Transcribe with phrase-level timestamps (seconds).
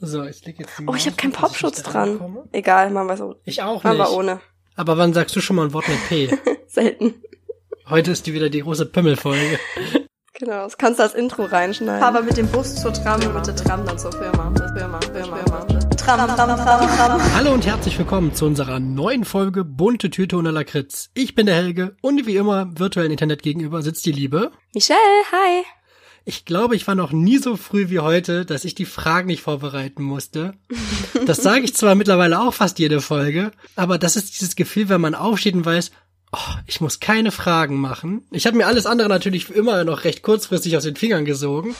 [0.00, 2.38] So, ich leg jetzt Oh, ich habe keinen Popschutz dran.
[2.52, 3.34] Egal, machen wir so.
[3.44, 4.08] Ich auch Machen nicht.
[4.08, 4.40] wir ohne.
[4.76, 6.38] Aber wann sagst du schon mal ein Wort mit P?
[6.68, 7.14] Selten.
[7.90, 9.58] Heute ist die wieder die große Pimmelfolge.
[10.34, 12.02] Genau, das kannst du als Intro reinschneiden.
[12.04, 14.52] Aber mit dem Bus zur Tram, mit der Tram dann zur Firma.
[14.76, 15.64] Firma, Firma, Firma.
[15.96, 17.34] Tram, Tram, Tram, Tram.
[17.34, 21.10] Hallo und herzlich willkommen zu unserer neuen Folge Bunte Tüte ohne Lakritz.
[21.14, 24.52] Ich bin der Helge und wie immer virtuell im Internet gegenüber sitzt die Liebe.
[24.74, 24.98] Michelle,
[25.32, 25.64] hi.
[26.28, 29.40] Ich glaube, ich war noch nie so früh wie heute, dass ich die Fragen nicht
[29.40, 30.52] vorbereiten musste.
[31.24, 35.00] Das sage ich zwar mittlerweile auch fast jede Folge, aber das ist dieses Gefühl, wenn
[35.00, 35.90] man aufsteht und weiß,
[36.32, 38.26] oh, ich muss keine Fragen machen.
[38.30, 41.74] Ich habe mir alles andere natürlich immer noch recht kurzfristig aus den Fingern gesogen,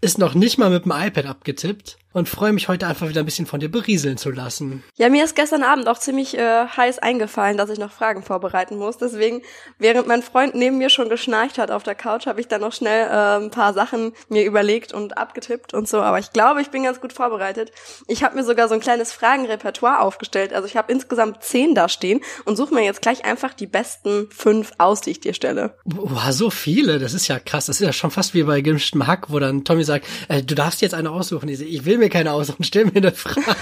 [0.00, 3.24] ist noch nicht mal mit dem iPad abgetippt und freue mich heute einfach wieder ein
[3.24, 4.82] bisschen von dir berieseln zu lassen.
[4.96, 8.76] Ja, mir ist gestern Abend auch ziemlich äh, heiß eingefallen, dass ich noch Fragen vorbereiten
[8.76, 8.98] muss.
[8.98, 9.42] Deswegen,
[9.78, 12.72] während mein Freund neben mir schon geschnarcht hat auf der Couch, habe ich dann noch
[12.72, 16.00] schnell äh, ein paar Sachen mir überlegt und abgetippt und so.
[16.00, 17.70] Aber ich glaube, ich bin ganz gut vorbereitet.
[18.08, 20.52] Ich habe mir sogar so ein kleines Fragenrepertoire aufgestellt.
[20.52, 24.28] Also ich habe insgesamt zehn da stehen und suche mir jetzt gleich einfach die besten
[24.30, 25.74] fünf aus, die ich dir stelle.
[25.84, 27.66] Boah, so viele, das ist ja krass.
[27.66, 30.56] Das ist ja schon fast wie bei gemischtem Hack, wo dann Tommy sagt, äh, du
[30.56, 31.48] darfst jetzt eine aussuchen.
[31.48, 33.56] Ich, will mir keine aussuchen, stell mir eine Frage.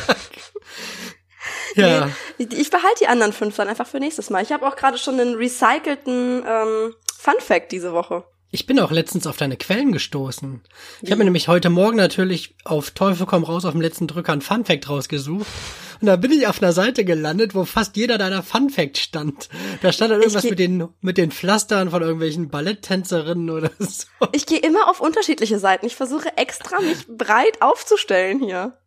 [1.75, 2.11] ja.
[2.39, 4.43] Nee, ich, behalte die anderen fünf dann einfach für nächstes Mal.
[4.43, 8.25] Ich habe auch gerade schon einen recycelten ähm, Fun Fact diese Woche.
[8.51, 10.63] Ich bin auch letztens auf deine Quellen gestoßen.
[11.03, 14.33] Ich habe mir nämlich heute Morgen natürlich auf Teufel komm raus auf dem letzten Drücker
[14.33, 15.47] ein Funfact rausgesucht.
[16.01, 19.49] Und da bin ich auf einer Seite gelandet, wo fast jeder deiner Funfact stand.
[19.83, 24.07] Da stand dann irgendwas mit den, mit den Pflastern von irgendwelchen Balletttänzerinnen oder so.
[24.33, 25.87] Ich gehe immer auf unterschiedliche Seiten.
[25.87, 28.79] Ich versuche extra mich breit aufzustellen hier.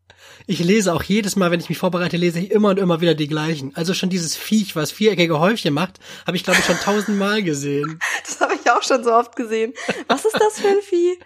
[0.48, 3.16] Ich lese auch jedes Mal, wenn ich mich vorbereite, lese ich immer und immer wieder
[3.16, 3.76] die gleichen.
[3.76, 8.00] Also schon dieses Viech, was viereckige Häufchen macht, habe ich glaube ich schon tausendmal gesehen.
[8.26, 9.74] Das habe ich auch schon so oft gesehen.
[10.08, 11.18] Was ist das für ein Vieh?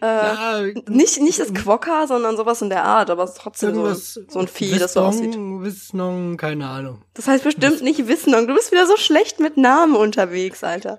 [0.00, 3.94] Ja, Nicht, nicht das Quokka, sondern sowas in der Art, aber es ist trotzdem so,
[4.28, 5.28] so ein Vieh, das so aussieht.
[5.30, 7.02] Wissnong, Wissnong, keine Ahnung.
[7.14, 8.46] Das heißt bestimmt nicht Wissnung.
[8.46, 10.98] Du bist wieder so schlecht mit Namen unterwegs, Alter.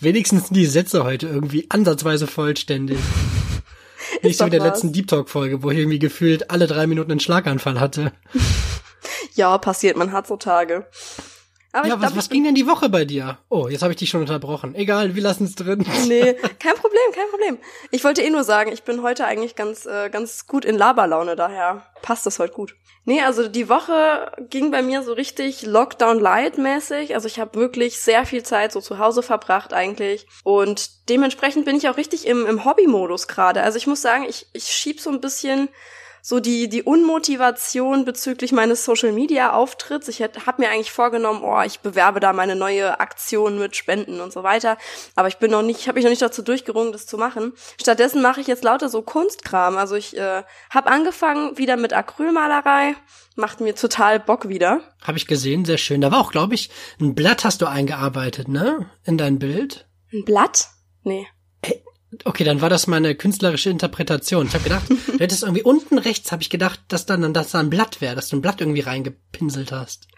[0.00, 2.98] Wenigstens sind die Sätze heute irgendwie ansatzweise vollständig.
[4.22, 4.68] Nicht so wie der was.
[4.68, 8.12] letzten Deep Talk Folge, wo ich irgendwie gefühlt alle drei Minuten einen Schlaganfall hatte.
[9.34, 10.86] Ja, passiert, man hat so Tage.
[11.72, 13.38] Aber ja, was, glaub, was ging denn die Woche bei dir?
[13.48, 14.74] Oh, jetzt habe ich dich schon unterbrochen.
[14.74, 15.84] Egal, wir lassen es drin.
[16.08, 17.58] Nee, kein Problem, kein Problem.
[17.90, 21.36] Ich wollte eh nur sagen, ich bin heute eigentlich ganz, äh, ganz gut in Laberlaune,
[21.36, 22.74] daher passt das heute gut.
[23.04, 27.14] Nee, also die Woche ging bei mir so richtig Lockdown-Light-mäßig.
[27.14, 30.26] Also ich habe wirklich sehr viel Zeit so zu Hause verbracht eigentlich.
[30.44, 33.62] Und dementsprechend bin ich auch richtig im, im Hobby-Modus gerade.
[33.62, 35.70] Also ich muss sagen, ich, ich schieb so ein bisschen
[36.22, 40.08] so die, die Unmotivation bezüglich meines Social Media Auftritts.
[40.08, 44.32] Ich habe mir eigentlich vorgenommen, oh, ich bewerbe da meine neue Aktion mit Spenden und
[44.32, 44.76] so weiter.
[45.14, 47.52] Aber ich bin noch nicht, habe mich noch nicht dazu durchgerungen, das zu machen.
[47.80, 49.76] Stattdessen mache ich jetzt lauter so Kunstkram.
[49.76, 52.94] Also ich äh, habe angefangen wieder mit Acrylmalerei.
[53.36, 54.80] Macht mir total Bock wieder.
[55.02, 56.00] Habe ich gesehen, sehr schön.
[56.00, 56.70] Da war auch, glaube ich,
[57.00, 58.90] ein Blatt hast du eingearbeitet, ne?
[59.04, 59.88] In dein Bild.
[60.12, 60.68] Ein Blatt?
[61.02, 61.26] Nee.
[62.24, 64.46] Okay, dann war das meine künstlerische Interpretation.
[64.46, 67.60] Ich habe gedacht, du hättest irgendwie unten rechts, habe ich gedacht, dass dann dass da
[67.60, 70.08] ein Blatt wäre, dass du ein Blatt irgendwie reingepinselt hast.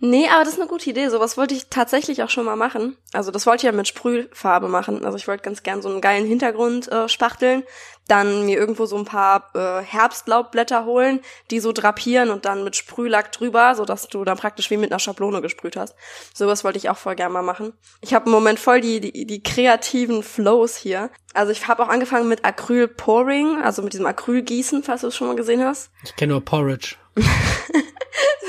[0.00, 1.08] Nee, aber das ist eine gute Idee.
[1.08, 2.96] Sowas wollte ich tatsächlich auch schon mal machen.
[3.12, 5.04] Also das wollte ich ja mit Sprühfarbe machen.
[5.04, 7.62] Also ich wollte ganz gern so einen geilen Hintergrund äh, spachteln,
[8.08, 11.20] dann mir irgendwo so ein paar äh, Herbstlaubblätter holen,
[11.50, 14.90] die so drapieren und dann mit Sprühlack drüber, so dass du dann praktisch wie mit
[14.90, 15.94] einer Schablone gesprüht hast.
[16.34, 17.72] Sowas wollte ich auch voll gern mal machen.
[18.00, 21.10] Ich habe im Moment voll die, die, die kreativen Flows hier.
[21.34, 25.28] Also ich habe auch angefangen mit Acryl-Pouring, also mit diesem Acrylgießen, falls du es schon
[25.28, 25.90] mal gesehen hast.
[26.04, 26.96] Ich kenne nur Porridge.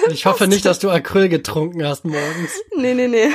[0.09, 2.51] ich hoffe nicht, dass du Acryl getrunken hast morgens.
[2.75, 3.29] Nee, nee, nee.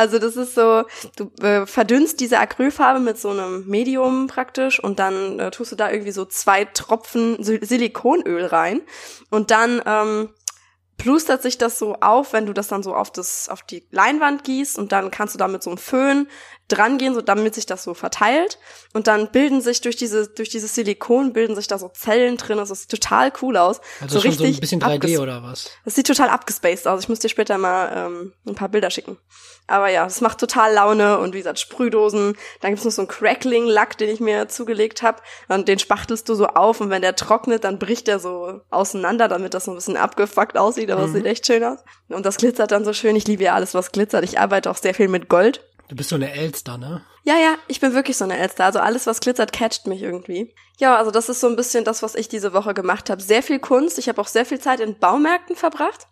[0.00, 0.84] Also das ist so,
[1.16, 5.76] du äh, verdünnst diese Acrylfarbe mit so einem Medium praktisch und dann äh, tust du
[5.76, 8.80] da irgendwie so zwei Tropfen Sil Silikonöl rein
[9.28, 10.30] und dann ähm,
[10.96, 14.42] plustert sich das so auf, wenn du das dann so auf das auf die Leinwand
[14.42, 16.28] gießt und dann kannst du da mit so einem Föhn
[16.72, 18.58] dran gehen, so damit sich das so verteilt
[18.92, 22.58] und dann bilden sich durch diese durch dieses Silikon bilden sich da so Zellen drin,
[22.58, 23.80] das sieht total cool aus.
[24.00, 25.70] Also so schon so richtig ein bisschen 3D abges- oder was?
[25.84, 27.02] das sieht total abgespaced aus.
[27.02, 29.18] Ich muss dir später mal ähm, ein paar Bilder schicken.
[29.70, 32.36] Aber ja, es macht total Laune und wie gesagt, Sprühdosen.
[32.60, 35.22] Dann gibt's noch so einen Crackling-Lack, den ich mir zugelegt habe.
[35.46, 39.28] Und den spachtelst du so auf und wenn der trocknet, dann bricht der so auseinander,
[39.28, 41.78] damit das so ein bisschen abgefuckt aussieht, aber es sieht echt schön aus.
[42.08, 43.14] Und das glitzert dann so schön.
[43.14, 44.24] Ich liebe ja alles, was glitzert.
[44.24, 45.64] Ich arbeite auch sehr viel mit Gold.
[45.90, 47.02] Du bist so eine Elster, ne?
[47.24, 48.64] Ja, ja, ich bin wirklich so eine Elster.
[48.64, 50.54] Also alles, was glitzert, catcht mich irgendwie.
[50.78, 53.20] Ja, also das ist so ein bisschen das, was ich diese Woche gemacht habe.
[53.20, 53.98] Sehr viel Kunst.
[53.98, 56.06] Ich habe auch sehr viel Zeit in Baumärkten verbracht,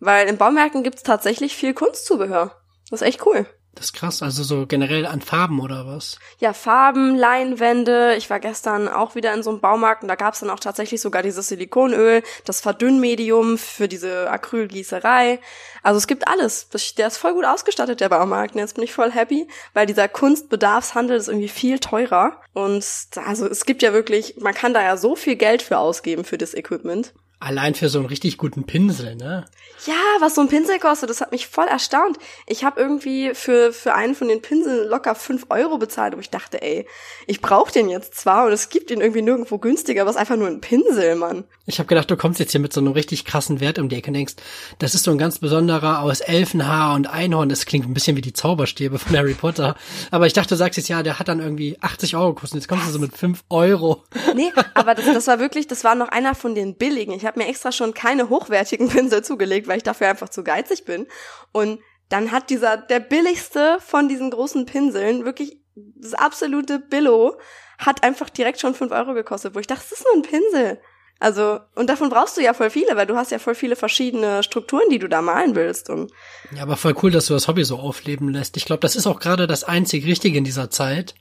[0.00, 2.60] weil in Baumärkten gibt's tatsächlich viel Kunstzubehör.
[2.90, 3.46] Das ist echt cool.
[3.74, 6.18] Das ist krass, also so generell an Farben oder was?
[6.38, 8.14] Ja, Farben, Leinwände.
[8.16, 11.00] Ich war gestern auch wieder in so einem Baumarkt und da gab's dann auch tatsächlich
[11.00, 15.40] sogar dieses Silikonöl, das Verdünnmedium für diese Acrylgießerei.
[15.82, 16.68] Also es gibt alles.
[16.98, 18.54] Der ist voll gut ausgestattet, der Baumarkt.
[18.54, 22.40] Und jetzt bin ich voll happy, weil dieser Kunstbedarfshandel ist irgendwie viel teurer.
[22.52, 22.84] Und
[23.24, 26.38] also es gibt ja wirklich, man kann da ja so viel Geld für ausgeben für
[26.38, 27.14] das Equipment.
[27.42, 29.46] Allein für so einen richtig guten Pinsel, ne?
[29.86, 32.18] Ja, was so ein Pinsel kostet, das hat mich voll erstaunt.
[32.46, 36.28] Ich habe irgendwie für, für einen von den Pinseln locker fünf Euro bezahlt, aber ich
[36.28, 36.86] dachte, ey,
[37.26, 40.20] ich brauche den jetzt zwar und es gibt ihn irgendwie nirgendwo günstiger, aber es ist
[40.20, 41.44] einfach nur ein Pinsel, Mann.
[41.70, 43.96] Ich habe gedacht, du kommst jetzt hier mit so einem richtig krassen Wert um die
[43.96, 44.34] Ecke und denkst,
[44.78, 47.48] das ist so ein ganz besonderer aus Elfenhaar und Einhorn.
[47.48, 49.76] Das klingt ein bisschen wie die Zauberstäbe von Harry Potter.
[50.10, 52.60] Aber ich dachte, du sagst jetzt, ja, der hat dann irgendwie 80 Euro gekostet.
[52.60, 54.02] Jetzt kommst du so mit fünf Euro.
[54.34, 57.12] Nee, aber das, das war wirklich, das war noch einer von den billigen.
[57.12, 60.84] Ich habe mir extra schon keine hochwertigen Pinsel zugelegt, weil ich dafür einfach zu geizig
[60.84, 61.06] bin.
[61.52, 61.78] Und
[62.08, 67.38] dann hat dieser, der billigste von diesen großen Pinseln, wirklich das absolute Billo,
[67.78, 70.80] hat einfach direkt schon fünf Euro gekostet, wo ich dachte, das ist nur ein Pinsel.
[71.20, 74.42] Also, und davon brauchst du ja voll viele, weil du hast ja voll viele verschiedene
[74.42, 75.90] Strukturen, die du da malen willst.
[75.90, 76.10] Und
[76.56, 78.56] ja, aber voll cool, dass du das Hobby so aufleben lässt.
[78.56, 81.14] Ich glaube, das ist auch gerade das einzig Richtige in dieser Zeit.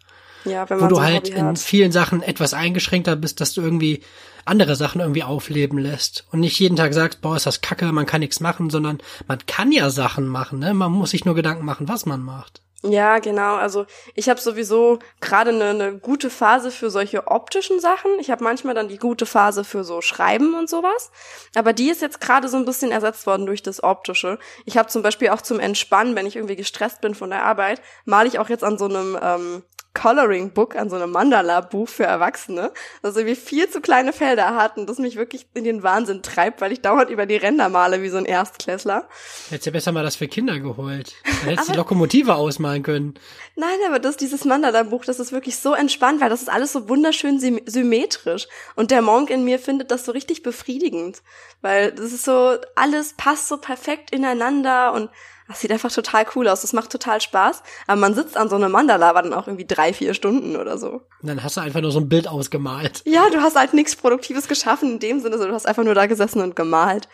[0.45, 1.59] Ja, wenn wo man du so halt Hobby in hat.
[1.59, 4.01] vielen Sachen etwas eingeschränkter bist, dass du irgendwie
[4.45, 8.05] andere Sachen irgendwie aufleben lässt und nicht jeden Tag sagst, boah, ist das kacke, man
[8.05, 10.73] kann nichts machen, sondern man kann ja Sachen machen, ne?
[10.73, 12.61] Man muss sich nur Gedanken machen, was man macht.
[12.81, 13.55] Ja, genau.
[13.55, 13.85] Also
[14.15, 18.11] ich habe sowieso gerade eine, eine gute Phase für solche optischen Sachen.
[18.19, 21.11] Ich habe manchmal dann die gute Phase für so Schreiben und sowas.
[21.55, 24.39] Aber die ist jetzt gerade so ein bisschen ersetzt worden durch das Optische.
[24.65, 27.81] Ich habe zum Beispiel auch zum Entspannen, wenn ich irgendwie gestresst bin von der Arbeit,
[28.05, 32.03] male ich auch jetzt an so einem ähm, Coloring Book, an so einem Mandala-Buch für
[32.03, 32.71] Erwachsene,
[33.01, 36.61] das irgendwie viel zu kleine Felder hat und das mich wirklich in den Wahnsinn treibt,
[36.61, 39.09] weil ich dauernd über die Ränder male wie so ein Erstklässler.
[39.49, 41.15] Hättest ja besser mal das für Kinder geholt.
[41.23, 43.15] Dann hättest du die Lokomotive ausmalen können.
[43.55, 46.87] Nein, aber das, dieses Mandala-Buch, das ist wirklich so entspannt, weil das ist alles so
[46.87, 48.47] wunderschön sym symmetrisch.
[48.75, 51.23] Und der Monk in mir findet das so richtig befriedigend.
[51.61, 55.09] Weil das ist so, alles passt so perfekt ineinander und
[55.49, 56.61] das sieht einfach total cool aus.
[56.61, 57.63] Das macht total Spaß.
[57.87, 60.77] Aber man sitzt an so einem Mandala aber dann auch irgendwie drei, vier Stunden oder
[60.77, 61.01] so.
[61.21, 63.01] Und dann hast du einfach nur so ein Bild ausgemalt.
[63.05, 65.95] Ja, du hast halt nichts Produktives geschaffen in dem Sinne, sondern du hast einfach nur
[65.95, 67.09] da gesessen und gemalt.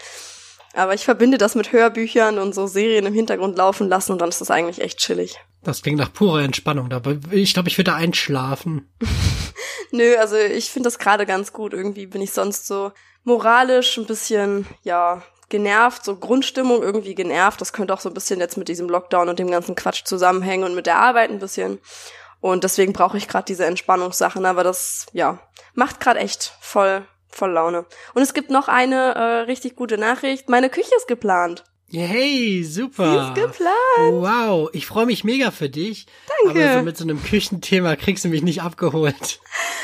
[0.74, 4.28] Aber ich verbinde das mit Hörbüchern und so Serien im Hintergrund laufen lassen und dann
[4.28, 5.40] ist das eigentlich echt chillig.
[5.64, 6.92] Das klingt nach purer Entspannung.
[6.92, 8.94] Aber ich glaube, ich würde da einschlafen.
[9.92, 11.72] Nö, also ich finde das gerade ganz gut.
[11.72, 12.92] Irgendwie bin ich sonst so
[13.24, 17.62] moralisch ein bisschen, ja, genervt, so Grundstimmung irgendwie genervt.
[17.62, 20.66] Das könnte auch so ein bisschen jetzt mit diesem Lockdown und dem ganzen Quatsch zusammenhängen
[20.66, 21.80] und mit der Arbeit ein bisschen.
[22.42, 25.40] Und deswegen brauche ich gerade diese Entspannungssachen, aber das, ja,
[25.74, 27.86] macht gerade echt voll, voll Laune.
[28.14, 30.50] Und es gibt noch eine äh, richtig gute Nachricht.
[30.50, 31.64] Meine Küche ist geplant.
[31.90, 33.34] Yay, super.
[33.36, 33.76] Sie ist geplant.
[34.12, 36.08] Wow, ich freue mich mega für dich.
[36.44, 36.64] Danke.
[36.64, 39.40] Aber so mit so einem Küchenthema kriegst du mich nicht abgeholt.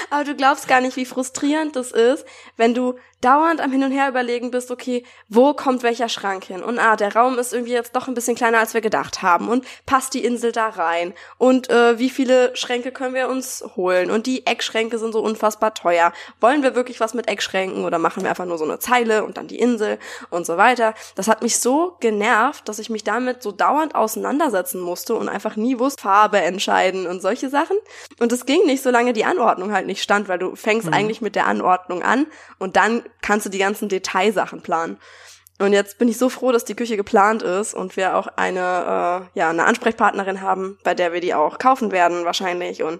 [0.10, 2.26] Aber du glaubst gar nicht, wie frustrierend das ist,
[2.58, 6.64] wenn du dauernd am Hin und Her überlegen bist, okay, wo kommt welcher Schrank hin?
[6.64, 9.48] Und ah, der Raum ist irgendwie jetzt doch ein bisschen kleiner, als wir gedacht haben.
[9.48, 11.14] Und passt die Insel da rein?
[11.38, 14.12] Und äh, wie viele Schränke können wir uns holen?
[14.12, 16.12] Und die Eckschränke sind so unfassbar teuer.
[16.40, 19.38] Wollen wir wirklich was mit Eckschränken oder machen wir einfach nur so eine Zeile und
[19.38, 20.94] dann die Insel und so weiter?
[21.16, 25.56] Das hat mich so genervt, dass ich mich damit so dauernd auseinandersetzen musste und einfach
[25.56, 27.78] nie wusste, Farbe entscheiden und solche Sachen.
[28.20, 31.36] Und es ging nicht, solange die Anordnung halt nicht stand, weil du fängst eigentlich mit
[31.36, 32.26] der Anordnung an
[32.58, 34.98] und dann kannst du die ganzen Detailsachen planen.
[35.60, 38.60] Und jetzt bin ich so froh, dass die Küche geplant ist und wir auch eine,
[39.36, 42.82] äh, ja, eine Ansprechpartnerin haben, bei der wir die auch kaufen werden wahrscheinlich.
[42.82, 43.00] Und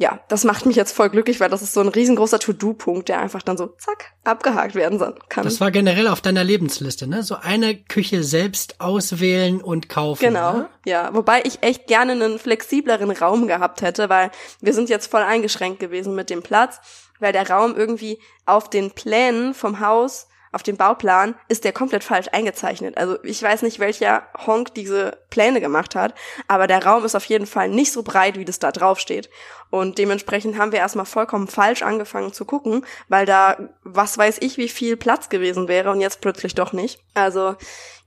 [0.00, 3.20] ja, das macht mich jetzt voll glücklich, weil das ist so ein riesengroßer To-Do-Punkt, der
[3.20, 4.98] einfach dann so zack abgehakt werden
[5.28, 5.44] kann.
[5.44, 7.22] Das war generell auf deiner Lebensliste, ne?
[7.22, 10.24] So eine Küche selbst auswählen und kaufen.
[10.24, 10.68] Genau, Ne?
[10.84, 11.14] ja.
[11.14, 15.78] Wobei ich echt gerne einen flexibleren Raum gehabt hätte, weil wir sind jetzt voll eingeschränkt
[15.78, 16.80] gewesen mit dem Platz,
[17.24, 22.04] weil der Raum irgendwie auf den Plänen vom Haus, auf dem Bauplan, ist der komplett
[22.04, 22.98] falsch eingezeichnet.
[22.98, 26.14] Also ich weiß nicht, welcher Honk diese Pläne gemacht hat,
[26.46, 29.30] aber der Raum ist auf jeden Fall nicht so breit, wie das da drauf steht.
[29.74, 34.56] Und dementsprechend haben wir erstmal vollkommen falsch angefangen zu gucken, weil da, was weiß ich,
[34.56, 37.00] wie viel Platz gewesen wäre und jetzt plötzlich doch nicht.
[37.14, 37.56] Also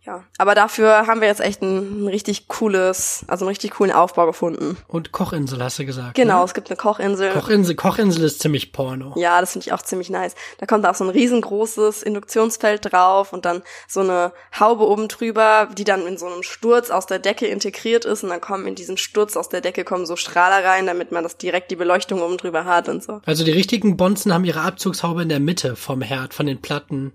[0.06, 3.92] ja, aber dafür haben wir jetzt echt ein, ein richtig cooles, also einen richtig coolen
[3.92, 4.78] Aufbau gefunden.
[4.88, 6.16] Und Kochinsel hast du gesagt.
[6.16, 6.46] Genau, Ne?
[6.46, 7.34] es gibt eine Kochinsel.
[7.34, 9.12] Kochinsel, Kochinsel ist ziemlich Porno.
[9.18, 10.34] ja, das finde ich auch ziemlich nice.
[10.60, 15.68] Da kommt auch so ein riesengroßes Induktionsfeld drauf und dann so eine Haube oben drüber,
[15.78, 18.76] die dann in so einem Sturz aus der Decke integriert ist und dann kommen in
[18.76, 22.22] diesen Sturz aus der Decke kommen so Strahler rein, damit man das direkt die Beleuchtung
[22.22, 23.22] oben drüber hat und so.
[23.26, 27.14] Also die richtigen Bonzen haben ihre Abzugshaube in der Mitte vom Herd, von den Platten.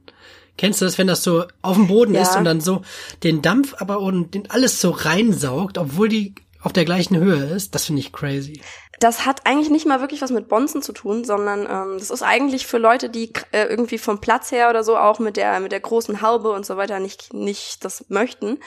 [0.59, 2.23] Kennst du das, wenn das so auf dem Boden Ja.
[2.23, 2.83] ist und dann so
[3.23, 7.75] den Dampf aber und den alles so reinsaugt, obwohl die auf der gleichen Höhe ist,
[7.75, 8.61] das finde ich crazy.
[9.01, 12.23] Das hat eigentlich nicht mal wirklich was mit Bonzen zu tun, sondern ähm, das ist
[12.23, 15.73] eigentlich für Leute, die äh, irgendwie vom Platz her oder so auch mit der mit
[15.73, 18.59] der großen Haube und so weiter nicht nicht das möchten.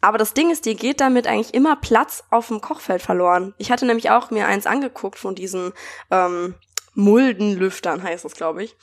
[0.00, 3.54] Aber das Ding ist, dir geht damit eigentlich immer Platz auf dem Kochfeld verloren.
[3.58, 5.72] Ich hatte nämlich auch mir eins angeguckt von diesen
[6.10, 6.54] ähm,
[6.94, 8.76] Muldenlüftern, heißt es, glaube ich.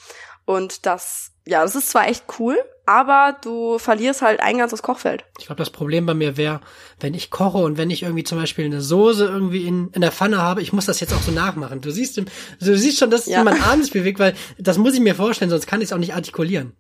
[0.46, 5.26] Und das, ja, das ist zwar echt cool, aber du verlierst halt ein ganzes Kochfeld.
[5.40, 6.62] Ich glaube, das Problem bei mir wäre,
[7.00, 10.12] wenn ich koche und wenn ich irgendwie zum Beispiel eine Soße irgendwie in, in der
[10.12, 11.82] Pfanne habe, ich muss das jetzt auch so nachmachen.
[11.82, 12.26] Du siehst, du
[12.60, 13.44] siehst schon, dass ja.
[13.44, 15.98] mein Arm sich bewegt, weil das muss ich mir vorstellen, sonst kann ich es auch
[15.98, 16.74] nicht artikulieren.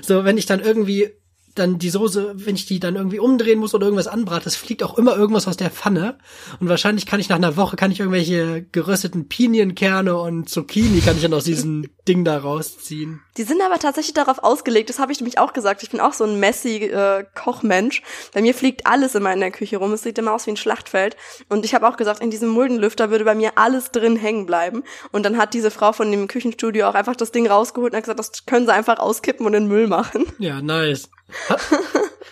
[0.00, 1.12] So, wenn ich dann irgendwie
[1.54, 4.82] dann die Soße, wenn ich die dann irgendwie umdrehen muss oder irgendwas anbrate, es fliegt
[4.82, 6.18] auch immer irgendwas aus der Pfanne.
[6.60, 11.16] Und wahrscheinlich kann ich nach einer Woche, kann ich irgendwelche gerösteten Pinienkerne und Zucchini kann
[11.16, 13.22] ich dann aus diesem Ding da rausziehen.
[13.36, 15.82] Die sind aber tatsächlich darauf ausgelegt, das habe ich nämlich auch gesagt.
[15.82, 18.02] Ich bin auch so ein messy äh, Kochmensch.
[18.34, 19.92] Bei mir fliegt alles immer in der Küche rum.
[19.92, 21.16] Es sieht immer aus wie ein Schlachtfeld.
[21.48, 24.82] Und ich habe auch gesagt, in diesem Muldenlüfter würde bei mir alles drin hängen bleiben.
[25.12, 28.04] Und dann hat diese Frau von dem Küchenstudio auch einfach das Ding rausgeholt und hat
[28.04, 30.26] gesagt, das können sie einfach auskippen und in den Müll machen.
[30.38, 31.08] Ja, nice.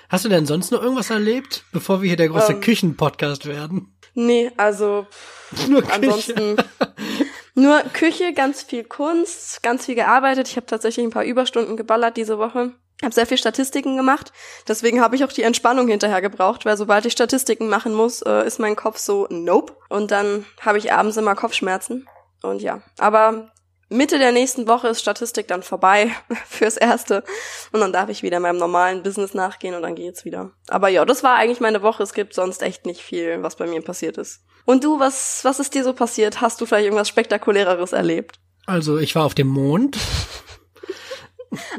[0.09, 3.95] Hast du denn sonst noch irgendwas erlebt, bevor wir hier der große ähm, Küchenpodcast werden?
[4.15, 5.07] Nee, also
[5.69, 6.57] nur ansonsten
[7.55, 10.49] nur Küche, ganz viel Kunst, ganz viel gearbeitet.
[10.49, 12.73] Ich habe tatsächlich ein paar Überstunden geballert diese Woche.
[13.03, 14.33] Habe sehr viel Statistiken gemacht.
[14.69, 18.47] Deswegen habe ich auch die Entspannung hinterher gebraucht, weil sobald ich Statistiken machen muss, äh,
[18.47, 19.75] ist mein Kopf so nope.
[19.89, 22.07] Und dann habe ich abends immer Kopfschmerzen.
[22.43, 23.53] Und ja, aber
[23.91, 26.13] Mitte der nächsten Woche ist Statistik dann vorbei
[26.49, 27.25] fürs Erste.
[27.73, 30.53] Und dann darf ich wieder meinem normalen Business nachgehen und dann geht's wieder.
[30.69, 32.03] Aber ja, das war eigentlich meine Woche.
[32.03, 34.43] Es gibt sonst echt nicht viel, was bei mir passiert ist.
[34.65, 36.41] Und du, was, was ist dir so passiert?
[36.41, 38.39] Hast du vielleicht irgendwas Spektakuläreres erlebt?
[38.67, 39.99] Also, ich war auf dem Mond.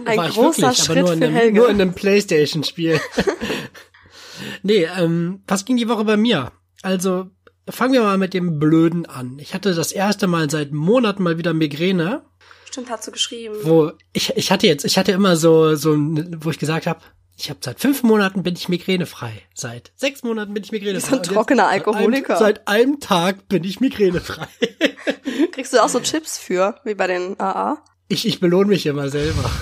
[0.04, 3.00] Ein war großer wirklich, Schritt aber nur in, einem, nur in einem Playstation-Spiel.
[4.64, 6.52] nee, ähm, was ging die Woche bei mir?
[6.82, 7.30] Also,
[7.72, 9.38] fangen wir mal mit dem Blöden an.
[9.40, 12.24] Ich hatte das erste Mal seit Monaten mal wieder Migräne.
[12.70, 13.56] Stimmt, hast du geschrieben.
[13.64, 17.02] Wo ich ich hatte jetzt ich hatte immer so so wo ich gesagt habe,
[17.38, 19.34] ich habe seit fünf Monaten bin ich migränefrei.
[19.56, 21.10] Seit sechs Monaten bin ich migränefrei.
[21.10, 22.38] So ein trockener Alkoholiker.
[22.38, 24.48] Seit einem, seit einem Tag bin ich migränefrei.
[25.52, 27.84] Kriegst du auch so Chips für, wie bei den AA?
[28.08, 29.50] Ich, ich belohne mich immer selber.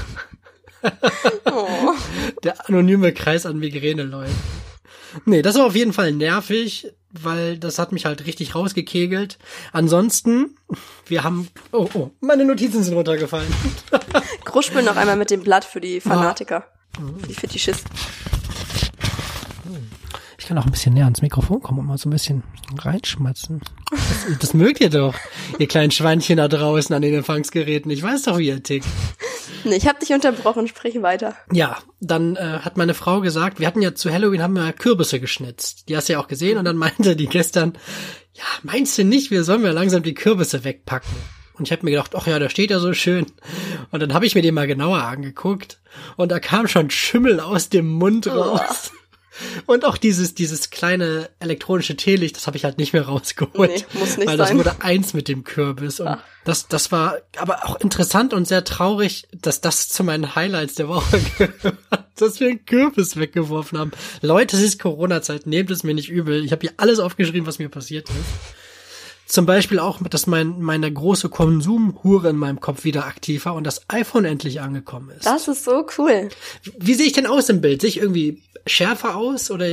[1.45, 1.93] Oh.
[2.43, 4.33] Der anonyme Kreis an Migräne-Leuten.
[5.25, 9.37] Nee, das war auf jeden Fall nervig, weil das hat mich halt richtig rausgekegelt.
[9.71, 10.55] Ansonsten,
[11.07, 13.51] wir haben, oh, oh, meine Notizen sind runtergefallen.
[14.45, 17.01] Kruspel noch einmal mit dem Blatt für die Fanatiker, ah.
[17.27, 17.89] die Fetischisten.
[20.37, 22.43] Ich kann auch ein bisschen näher ans Mikrofon kommen und mal so ein bisschen
[22.79, 23.61] reinschmatzen.
[23.91, 25.13] Das, das mögt ihr doch,
[25.59, 27.91] ihr kleinen Schweinchen da draußen an den Empfangsgeräten.
[27.91, 28.87] Ich weiß doch, wie ihr tickt.
[29.63, 31.35] Nee, ich habe dich unterbrochen, sprich weiter.
[31.51, 35.19] Ja, dann äh, hat meine Frau gesagt, wir hatten ja zu Halloween haben wir Kürbisse
[35.19, 35.89] geschnitzt.
[35.89, 37.73] Die hast du ja auch gesehen und dann meinte die gestern,
[38.33, 41.15] ja, meinst du nicht, wir sollen ja langsam die Kürbisse wegpacken?
[41.57, 43.25] Und ich habe mir gedacht, ach ja, der steht ja so schön.
[43.91, 45.81] Und dann habe ich mir den mal genauer angeguckt
[46.15, 48.91] und da kam schon Schimmel aus dem Mund raus.
[49.65, 53.72] Und auch dieses, dieses kleine elektronische Teelicht, das habe ich halt nicht mehr rausgeholt.
[53.93, 56.00] Nee, muss nicht weil das wurde eins mit dem Kürbis.
[56.00, 56.24] Und Ach.
[56.46, 60.88] das, das war aber auch interessant und sehr traurig, dass das zu meinen Highlights der
[60.88, 61.77] Woche gehört,
[62.15, 63.91] dass wir einen Kürbis weggeworfen haben.
[64.22, 66.43] Leute, es ist Corona-Zeit, nehmt es mir nicht übel.
[66.43, 68.58] Ich habe hier alles aufgeschrieben, was mir passiert ist.
[69.29, 73.63] Zum Beispiel auch, dass mein, meine große Konsumhure in meinem Kopf wieder aktiv war und
[73.63, 75.27] das iPhone endlich angekommen ist.
[75.27, 76.29] Das ist so cool.
[76.63, 77.81] Wie, wie sehe ich denn aus im Bild?
[77.81, 79.67] Sehe ich irgendwie schärfer aus oder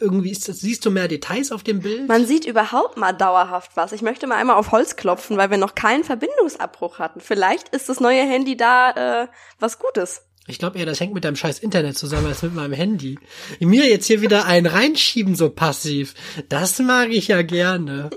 [0.00, 2.08] irgendwie ist das, siehst du mehr Details auf dem Bild?
[2.08, 3.92] Man sieht überhaupt mal dauerhaft was.
[3.92, 7.20] Ich möchte mal einmal auf Holz klopfen, weil wir noch keinen Verbindungsabbruch hatten.
[7.20, 9.28] Vielleicht ist das neue Handy da äh,
[9.60, 10.22] was Gutes.
[10.48, 13.16] Ich glaube eher, das hängt mit deinem scheiß Internet zusammen als mit meinem Handy.
[13.60, 16.14] Mir jetzt hier wieder einen reinschieben so passiv.
[16.48, 18.10] Das mag ich ja gerne.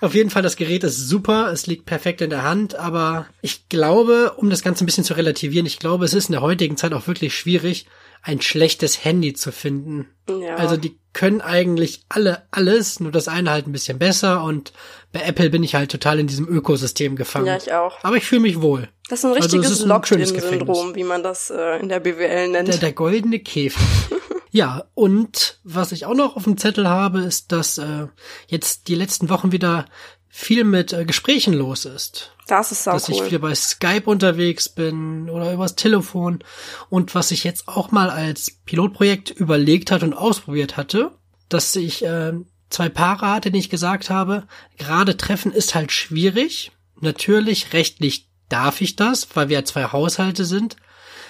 [0.00, 3.68] Auf jeden Fall, das Gerät ist super, es liegt perfekt in der Hand, aber ich
[3.68, 6.76] glaube, um das Ganze ein bisschen zu relativieren, ich glaube, es ist in der heutigen
[6.76, 7.86] Zeit auch wirklich schwierig,
[8.22, 10.08] ein schlechtes Handy zu finden.
[10.28, 10.56] Ja.
[10.56, 14.72] Also die können eigentlich alle alles, nur das eine halt ein bisschen besser und
[15.12, 17.46] bei Apple bin ich halt total in diesem Ökosystem gefangen.
[17.46, 18.02] Ja, ich auch.
[18.02, 18.88] Aber ich fühle mich wohl.
[19.08, 22.68] Das ist ein also richtiges also Locked-in-Syndrom, wie man das äh, in der BWL nennt.
[22.68, 23.80] Der, der goldene Käfig.
[24.56, 28.06] Ja, und was ich auch noch auf dem Zettel habe, ist, dass äh,
[28.46, 29.84] jetzt die letzten Wochen wieder
[30.30, 32.34] viel mit äh, Gesprächen los ist.
[32.46, 33.16] Das ist auch Dass cool.
[33.16, 36.42] ich wieder bei Skype unterwegs bin oder übers Telefon.
[36.88, 41.10] Und was ich jetzt auch mal als Pilotprojekt überlegt hat und ausprobiert hatte,
[41.50, 42.32] dass ich äh,
[42.70, 44.44] zwei Paare hatte, die ich gesagt habe,
[44.78, 46.72] gerade treffen ist halt schwierig.
[46.98, 50.76] Natürlich, rechtlich darf ich das, weil wir ja zwei Haushalte sind.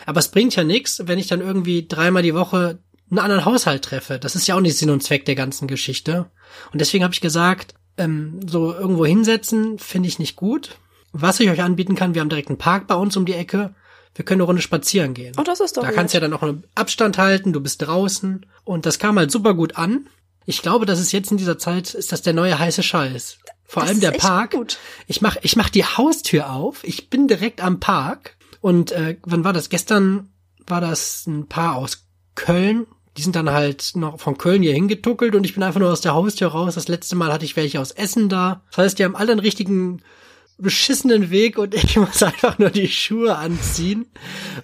[0.06, 2.78] Aber es bringt ja nichts, wenn ich dann irgendwie dreimal die Woche
[3.10, 4.18] einen anderen Haushalt treffe.
[4.18, 6.26] Das ist ja auch nicht Sinn und Zweck der ganzen Geschichte.
[6.72, 10.76] Und deswegen habe ich gesagt, ähm, so irgendwo hinsetzen finde ich nicht gut.
[11.12, 13.74] Was ich euch anbieten kann, wir haben direkt einen Park bei uns um die Ecke.
[14.14, 15.34] Wir können eine Runde spazieren gehen.
[15.38, 17.86] Oh, das ist doch Da kannst du ja dann auch einen Abstand halten, du bist
[17.86, 18.44] draußen.
[18.64, 20.08] Und das kam halt super gut an.
[20.44, 23.38] Ich glaube, dass es jetzt in dieser Zeit ist das der neue heiße Scheiß.
[23.64, 24.50] Vor Das allem ist der echt Park.
[24.52, 24.78] gut.
[25.06, 26.82] Ich mach, ich mach die Haustür auf.
[26.84, 28.36] Ich bin direkt am Park.
[28.60, 29.68] Und äh, wann war das?
[29.70, 30.30] Gestern
[30.66, 32.86] war das ein Paar aus Köln.
[33.16, 36.00] Die sind dann halt noch von Köln hier hingetuckelt und ich bin einfach nur aus
[36.00, 36.74] der Haustür raus.
[36.74, 38.62] Das letzte Mal hatte ich welche aus Essen da.
[38.70, 40.02] Das heißt, die haben alle einen richtigen
[40.58, 44.06] beschissenen Weg und ich muss einfach nur die Schuhe anziehen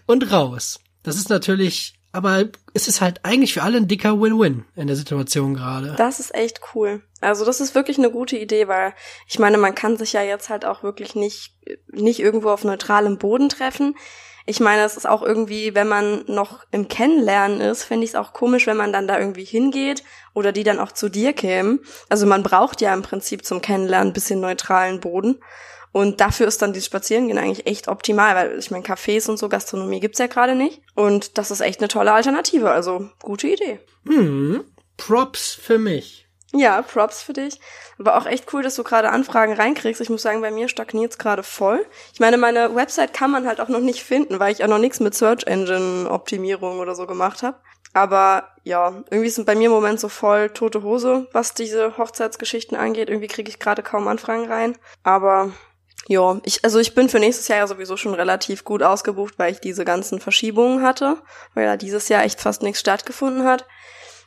[0.07, 0.81] und raus.
[1.03, 2.45] Das ist natürlich, aber
[2.75, 5.95] es ist halt eigentlich für alle ein dicker Win-Win in der Situation gerade.
[5.97, 7.03] Das ist echt cool.
[7.21, 8.95] Also das ist wirklich eine gute Idee, weil
[9.27, 11.55] ich meine, man kann sich ja jetzt halt auch wirklich nicht,
[11.89, 13.95] nicht irgendwo auf neutralem Boden treffen.
[14.47, 18.17] Ich meine, es ist auch irgendwie, wenn man noch im Kennenlernen ist, finde ich es
[18.17, 20.03] auch komisch, wenn man dann da irgendwie hingeht
[20.35, 21.81] oder die dann auch zu dir kämen.
[22.09, 25.39] Also man braucht ja im Prinzip zum Kennenlernen ein bisschen neutralen Boden.
[25.93, 29.49] Und dafür ist dann dieses Spazierengehen eigentlich echt optimal, weil ich meine, Cafés und so,
[29.51, 30.81] Gastronomie gibt's ja gerade nicht.
[30.95, 32.71] Und das ist echt eine tolle Alternative.
[32.71, 33.79] Also gute Idee.
[34.07, 34.65] Hm,
[34.97, 36.22] Props für mich.
[36.55, 37.61] Ja, Props für dich.
[37.99, 40.03] Aber auch echt cool, dass du gerade Anfragen reinkriegst.
[40.03, 41.85] Ich muss sagen, bei mir stagniert's gerade voll.
[42.13, 44.79] Ich meine, meine Website kann man halt auch noch nicht finden, weil ich auch noch
[44.79, 47.57] nichts mit Search Engine Optimierung oder so gemacht habe.
[47.95, 52.77] Aber ja, irgendwie sind bei mir im Moment so voll tote Hose, was diese Hochzeitsgeschichten
[52.77, 53.09] angeht.
[53.09, 54.79] Irgendwie kriege ich gerade kaum Anfragen rein.
[55.03, 55.53] Aber
[56.09, 59.53] ja, ich, also ich bin für nächstes Jahr ja sowieso schon relativ gut ausgebucht, weil
[59.53, 61.17] ich diese ganzen Verschiebungen hatte,
[61.55, 63.67] weil ja dieses Jahr echt fast nichts stattgefunden hat.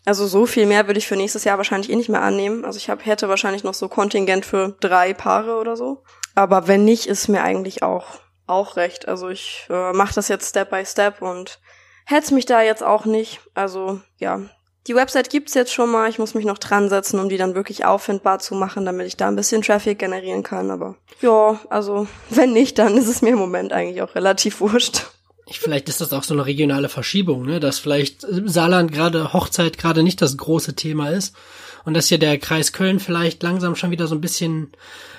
[0.06, 2.64] Also so viel mehr würde ich für nächstes Jahr wahrscheinlich eh nicht mehr annehmen.
[2.64, 6.04] Also ich hab, hätte wahrscheinlich noch so Kontingent für drei Paare oder so.
[6.36, 9.08] Aber wenn nicht, ist mir eigentlich auch auch recht.
[9.08, 11.60] Also ich äh, mache das jetzt Step by Step und
[12.06, 13.40] hetz mich da jetzt auch nicht.
[13.54, 14.42] Also ja,
[14.88, 16.10] die Website gibt's jetzt schon mal.
[16.10, 19.18] Ich muss mich noch dran setzen, um die dann wirklich auffindbar zu machen, damit ich
[19.18, 20.70] da ein bisschen Traffic generieren kann.
[20.70, 25.08] Aber ja, also wenn nicht, dann ist es mir im Moment eigentlich auch relativ wurscht.
[25.48, 27.60] Ich, vielleicht ist das auch so eine regionale Verschiebung, ne?
[27.60, 31.36] dass vielleicht Saarland gerade Hochzeit gerade nicht das große Thema ist
[31.84, 34.72] und dass hier der Kreis Köln vielleicht langsam schon wieder so ein bisschen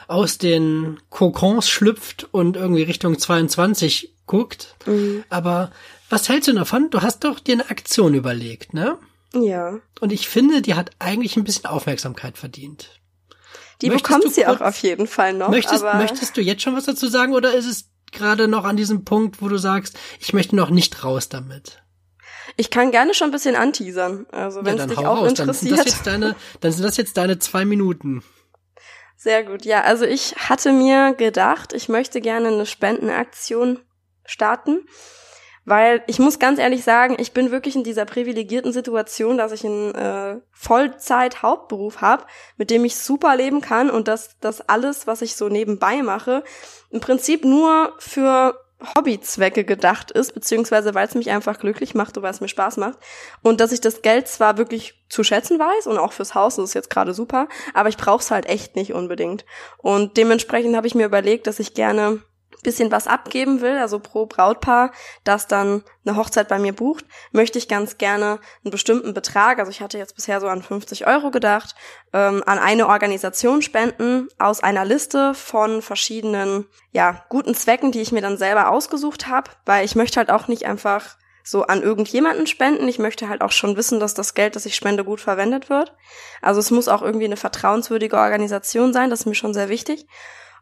[0.09, 4.75] aus den Kokons schlüpft und irgendwie Richtung 22 guckt.
[4.87, 5.25] Mhm.
[5.31, 5.71] Aber
[6.11, 6.91] was hältst du davon?
[6.91, 8.99] Du hast doch dir eine Aktion überlegt, ne?
[9.35, 9.79] Ja.
[10.01, 12.91] Und ich finde, die hat eigentlich ein bisschen Aufmerksamkeit verdient.
[13.83, 15.51] Die Möchtest bekommt du sie auch kurz- auf jeden Fall noch.
[15.51, 19.05] möchtest, möchtest du jetzt schon was dazu sagen oder ist es gerade noch an diesem
[19.05, 21.83] Punkt, wo du sagst, ich möchte noch nicht raus damit?
[22.57, 24.27] ich kann gerne schon ein bisschen anteasern.
[24.31, 25.35] Also wenn ja, es dich auch raus.
[25.35, 25.79] Dann sind, interessiert.
[25.79, 28.23] das jetzt deine, dann sind das jetzt deine zwei Minuten.
[29.17, 29.65] Sehr gut.
[29.65, 33.81] Ja, also ich hatte mir gedacht, ich möchte gerne eine Spendenaktion
[34.25, 34.87] starten,
[35.67, 39.65] weil ich muss ganz ehrlich sagen, ich bin wirklich in dieser privilegierten Situation, dass ich
[39.65, 42.25] einen äh, Vollzeit Hauptberuf habe,
[42.57, 46.45] mit dem ich super leben kann und dass das alles, was ich so nebenbei mache,
[46.91, 48.59] im Prinzip nur für
[48.95, 52.77] Hobbyzwecke gedacht ist, beziehungsweise weil es mich einfach glücklich macht und weil es mir Spaß
[52.77, 52.99] macht.
[53.43, 56.67] Und dass ich das Geld zwar wirklich zu schätzen weiß und auch fürs Haus, das
[56.67, 59.45] ist jetzt gerade super, aber ich brauche es halt echt nicht unbedingt.
[59.79, 62.23] Und dementsprechend habe ich mir überlegt, dass ich gerne
[62.63, 64.93] bisschen was abgeben will, also pro Brautpaar,
[65.25, 69.71] das dann eine Hochzeit bei mir bucht, möchte ich ganz gerne einen bestimmten Betrag, also
[69.71, 71.75] ich hatte jetzt bisher so an 50 Euro gedacht,
[72.13, 78.13] ähm, an eine Organisation spenden aus einer Liste von verschiedenen, ja, guten Zwecken, die ich
[78.13, 81.17] mir dann selber ausgesucht habe, weil ich möchte halt auch nicht einfach
[81.47, 82.89] so an irgendjemanden spenden.
[82.89, 85.95] Ich möchte halt auch schon wissen, dass das Geld, das ich spende, gut verwendet wird.
[86.43, 90.07] Also es muss auch irgendwie eine vertrauenswürdige Organisation sein, das ist mir schon sehr wichtig.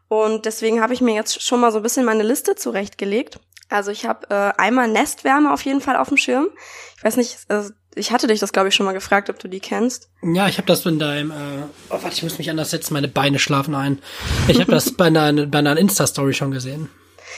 [0.07, 3.39] Und deswegen habe ich mir jetzt schon mal so ein bisschen meine Liste zurechtgelegt.
[3.69, 6.49] Also ich habe äh, einmal Nestwärme auf jeden Fall auf dem Schirm.
[6.97, 7.63] Ich weiß nicht, äh,
[7.95, 10.09] ich hatte dich das glaube ich schon mal gefragt, ob du die kennst.
[10.21, 13.07] Ja, ich habe das in deinem, äh, oh warte, ich muss mich anders setzen, meine
[13.07, 13.99] Beine schlafen ein.
[14.47, 16.89] Ich habe das bei einer, bei einer Insta-Story schon gesehen.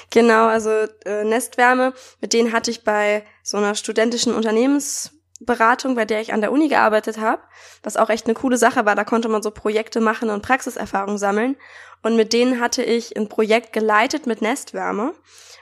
[0.09, 0.69] Genau, also
[1.05, 4.33] äh, Nestwärme, mit denen hatte ich bei so einer studentischen
[5.39, 7.41] Unternehmensberatung, bei der ich an der Uni gearbeitet habe,
[7.83, 8.95] was auch echt eine coole Sache war.
[8.95, 11.55] Da konnte man so Projekte machen und Praxiserfahrung sammeln.
[12.03, 15.13] Und mit denen hatte ich ein Projekt geleitet mit Nestwärme,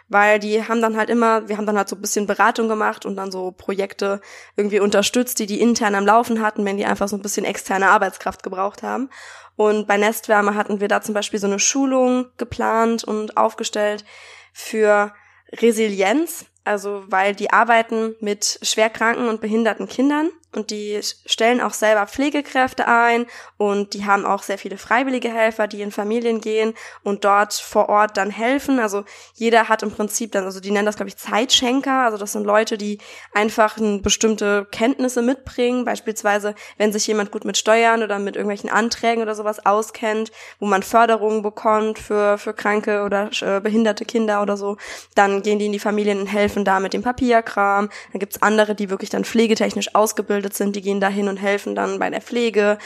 [0.10, 3.06] weil die haben dann halt immer, wir haben dann halt so ein bisschen Beratung gemacht
[3.06, 4.22] und dann so Projekte
[4.56, 7.90] irgendwie unterstützt, die die intern am Laufen hatten, wenn die einfach so ein bisschen externe
[7.90, 9.10] Arbeitskraft gebraucht haben.
[9.56, 14.04] Und bei Nestwärme hatten wir da zum Beispiel so eine Schulung geplant und aufgestellt
[14.52, 15.14] für
[15.54, 22.08] Resilienz, also weil die arbeiten mit schwerkranken und behinderten Kindern und die stellen auch selber
[22.08, 23.26] Pflegekräfte ein
[23.58, 27.90] und die haben auch sehr viele freiwillige Helfer, die in Familien gehen und dort vor
[27.90, 28.80] Ort dann helfen.
[28.80, 32.34] Also jeder hat im Prinzip dann, also die nennen das glaube ich Zeitschenker, also das
[32.34, 33.00] sind Leute, die
[33.34, 39.24] einfach bestimmte Kenntnisse mitbringen, beispielsweise wenn sich jemand gut mit Steuern oder mit irgendwelchen Anträgen
[39.24, 44.58] oder sowas auskennt, wo man Förderungen bekommt für für kranke oder äh, behinderte Kinder oder
[44.58, 44.78] so,
[45.16, 47.90] dann gehen die in die Familien und helfen da mit dem Papierkram.
[48.12, 51.76] Dann gibt's andere, die wirklich dann pflegetechnisch ausgebildet sind, die gehen da hin und helfen
[51.76, 52.78] dann bei der Pflege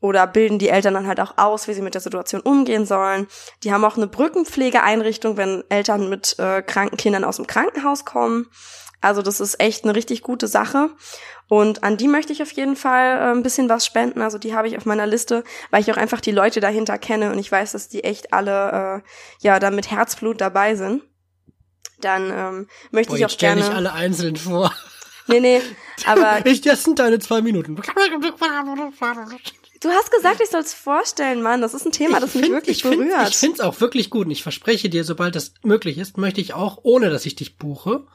[0.00, 3.26] oder bilden die Eltern dann halt auch aus, wie sie mit der Situation umgehen sollen.
[3.62, 8.46] Die haben auch eine Brückenpflegeeinrichtung, wenn Eltern mit äh, kranken Kindern aus dem Krankenhaus kommen.
[9.00, 10.90] Also das ist echt eine richtig gute Sache.
[11.48, 14.20] Und an die möchte ich auf jeden Fall äh, ein bisschen was spenden.
[14.20, 17.32] Also die habe ich auf meiner Liste, weil ich auch einfach die Leute dahinter kenne
[17.32, 19.08] und ich weiß, dass die echt alle äh,
[19.40, 21.02] ja da mit Herzblut dabei sind
[22.00, 23.60] dann ähm, möchte Boah, ich auch jetzt gerne.
[23.60, 24.72] nicht alle einzeln vor.
[25.28, 25.60] Nee, nee,
[26.06, 26.40] aber.
[26.46, 27.76] ich, das sind deine zwei Minuten.
[29.80, 31.60] Du hast gesagt, ich soll es vorstellen, Mann.
[31.60, 33.12] Das ist ein Thema, das ich mich wirklich ich berührt.
[33.12, 36.18] Find, ich finde es auch wirklich gut und ich verspreche dir, sobald das möglich ist,
[36.18, 38.06] möchte ich auch, ohne dass ich dich buche,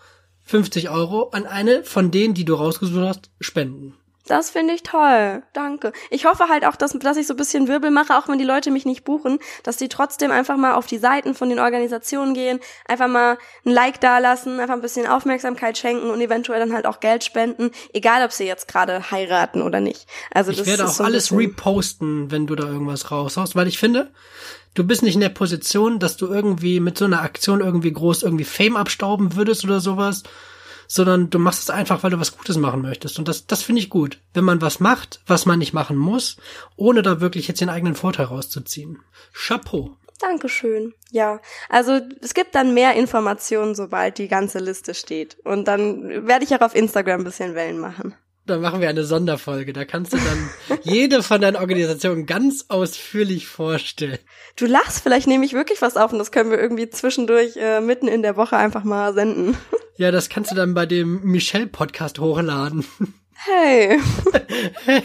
[0.43, 3.95] 50 Euro an eine von denen, die du rausgesucht hast, spenden.
[4.25, 5.43] Das finde ich toll.
[5.51, 5.91] Danke.
[6.09, 8.45] Ich hoffe halt auch, dass, dass ich so ein bisschen Wirbel mache, auch wenn die
[8.45, 12.33] Leute mich nicht buchen, dass die trotzdem einfach mal auf die Seiten von den Organisationen
[12.33, 16.85] gehen, einfach mal ein Like dalassen, einfach ein bisschen Aufmerksamkeit schenken und eventuell dann halt
[16.85, 20.07] auch Geld spenden, egal ob sie jetzt gerade heiraten oder nicht.
[20.31, 23.77] Also ich das werde auch so alles reposten, wenn du da irgendwas raushaust, weil ich
[23.77, 24.09] finde,
[24.73, 28.23] du bist nicht in der Position, dass du irgendwie mit so einer Aktion irgendwie groß
[28.23, 30.23] irgendwie Fame abstauben würdest oder sowas
[30.93, 33.17] sondern du machst es einfach, weil du was Gutes machen möchtest.
[33.17, 34.19] Und das, das finde ich gut.
[34.35, 36.37] Wenn man was macht, was man nicht machen muss,
[36.75, 38.99] ohne da wirklich jetzt den eigenen Vorteil rauszuziehen.
[39.33, 39.97] Chapeau.
[40.19, 40.93] Dankeschön.
[41.09, 45.35] Ja, also es gibt dann mehr Informationen, sobald die ganze Liste steht.
[45.43, 48.13] Und dann werde ich auch auf Instagram ein bisschen Wellen machen.
[48.45, 49.71] Dann machen wir eine Sonderfolge.
[49.71, 54.19] Da kannst du dann jede von deinen Organisationen ganz ausführlich vorstellen.
[54.57, 57.79] Du lachst, vielleicht nehme ich wirklich was auf und das können wir irgendwie zwischendurch äh,
[57.79, 59.57] mitten in der Woche einfach mal senden.
[59.95, 62.83] Ja, das kannst du dann bei dem Michelle-Podcast hochladen.
[63.33, 63.99] Hey.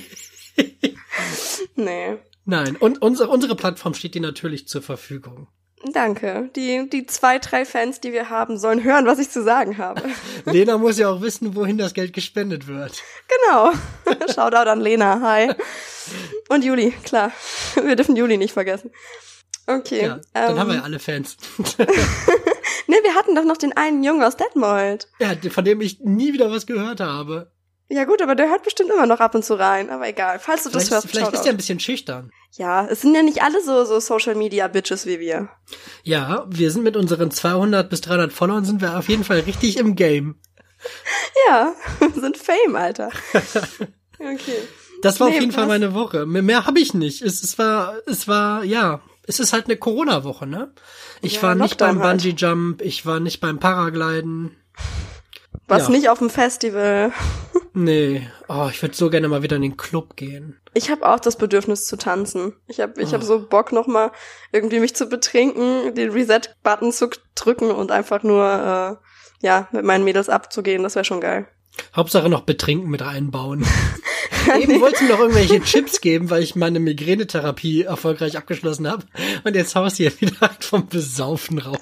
[1.76, 2.16] nee.
[2.46, 5.48] Nein, und unsere, unsere Plattform steht dir natürlich zur Verfügung.
[5.92, 6.50] Danke.
[6.56, 10.02] Die, die zwei, drei Fans, die wir haben, sollen hören, was ich zu sagen habe.
[10.44, 13.02] Lena muss ja auch wissen, wohin das Geld gespendet wird.
[13.28, 13.72] Genau.
[14.34, 15.20] Shoutout an Lena.
[15.20, 15.54] Hi.
[16.48, 17.32] Und Juli, klar.
[17.74, 18.90] Wir dürfen Juli nicht vergessen.
[19.66, 20.02] Okay.
[20.02, 21.36] Ja, dann ähm, haben wir ja alle Fans.
[21.78, 25.08] ne, wir hatten doch noch den einen Jungen aus Detmold.
[25.20, 27.52] Ja, von dem ich nie wieder was gehört habe.
[27.90, 29.88] Ja gut, aber der hört bestimmt immer noch ab und zu rein.
[29.88, 31.08] Aber egal, falls du vielleicht, das hörst.
[31.08, 32.30] Vielleicht ist er ein bisschen schüchtern.
[32.56, 35.48] Ja, es sind ja nicht alle so, so Social Media Bitches wie wir.
[36.02, 39.78] Ja, wir sind mit unseren 200 bis 300 Followern sind wir auf jeden Fall richtig
[39.78, 40.36] im Game.
[41.48, 41.74] Ja,
[42.14, 43.10] sind Fame, Alter.
[44.20, 44.58] Okay.
[45.00, 45.52] Das war nee, auf jeden?
[45.52, 46.26] Fall meine Woche.
[46.26, 47.22] Mehr, mehr habe ich nicht.
[47.22, 50.72] Es, es war, es war, ja, es ist halt eine Corona-Woche, ne?
[51.22, 52.20] Ich ja, war nicht beim halt.
[52.20, 54.56] Bungee Jump, ich war nicht beim Paragliden.
[55.68, 55.90] Was ja.
[55.90, 57.12] nicht auf dem Festival.
[57.74, 60.60] Nee, oh, ich würde so gerne mal wieder in den Club gehen.
[60.74, 62.54] Ich habe auch das Bedürfnis zu tanzen.
[62.66, 63.12] Ich habe ich oh.
[63.12, 64.12] hab so Bock noch mal
[64.52, 70.04] irgendwie mich zu betrinken, den Reset-Button zu drücken und einfach nur äh, ja mit meinen
[70.04, 70.82] Mädels abzugehen.
[70.82, 71.48] Das wäre schon geil.
[71.94, 73.66] Hauptsache noch betrinken mit reinbauen.
[74.60, 79.04] Eben wollte mir noch irgendwelche Chips geben, weil ich meine Migränetherapie erfolgreich abgeschlossen habe.
[79.44, 81.78] Und jetzt haust du hier wieder vom Besaufen raus.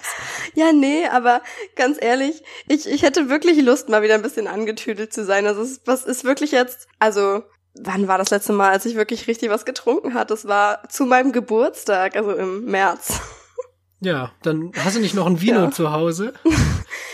[0.55, 1.43] Ja, nee, aber
[1.77, 5.47] ganz ehrlich, ich, ich hätte wirklich Lust, mal wieder ein bisschen angetüdelt zu sein.
[5.47, 7.43] Also, was ist wirklich jetzt, also,
[7.75, 10.35] wann war das letzte Mal, als ich wirklich richtig was getrunken hatte?
[10.35, 13.21] Das war zu meinem Geburtstag, also im März.
[14.07, 15.71] Ja, dann hast du nicht noch ein Vino ja.
[15.73, 16.33] zu Hause?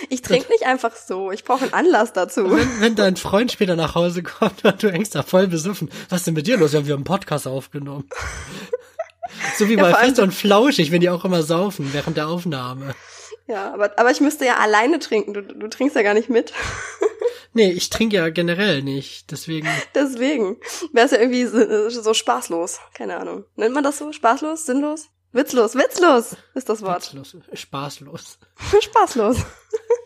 [0.09, 1.31] Ich trinke nicht einfach so.
[1.31, 2.51] Ich brauche einen Anlass dazu.
[2.51, 6.27] Wenn, wenn dein Freund später nach Hause kommt und du da voll besoffen, was ist
[6.27, 6.73] denn mit dir los?
[6.73, 8.11] Ja, wir haben einen Podcast aufgenommen.
[9.57, 12.95] so wie ja, bei Fest und Flauschig, wenn die auch immer saufen während der Aufnahme.
[13.47, 15.33] Ja, aber, aber ich müsste ja alleine trinken.
[15.33, 16.53] Du, du trinkst ja gar nicht mit.
[17.55, 19.31] nee, ich trinke ja generell nicht.
[19.31, 19.69] Deswegen.
[19.95, 20.59] Deswegen.
[20.93, 22.81] Wäre es ja irgendwie so, so spaßlos.
[22.93, 23.45] Keine Ahnung.
[23.57, 24.13] Nennt man das so?
[24.13, 24.67] Spaßlos?
[24.67, 25.12] Sinnlos?
[25.33, 27.15] Witzlos, witzlos ist das Wort.
[27.15, 28.39] Witzlos, spaßlos.
[28.81, 29.39] spaßlos.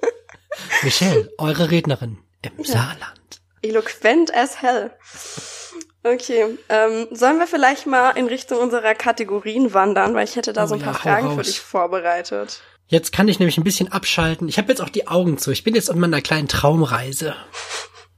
[0.83, 2.65] Michelle, eure Rednerin im ja.
[2.65, 3.43] Saarland.
[3.62, 4.93] Eloquent as hell.
[6.05, 10.65] Okay, ähm, sollen wir vielleicht mal in Richtung unserer Kategorien wandern, weil ich hätte da
[10.65, 12.62] oh, so ein paar ja, Fragen für dich vorbereitet.
[12.87, 14.49] Jetzt kann ich nämlich ein bisschen abschalten.
[14.49, 15.51] Ich habe jetzt auch die Augen zu.
[15.51, 17.35] Ich bin jetzt auf meiner kleinen Traumreise.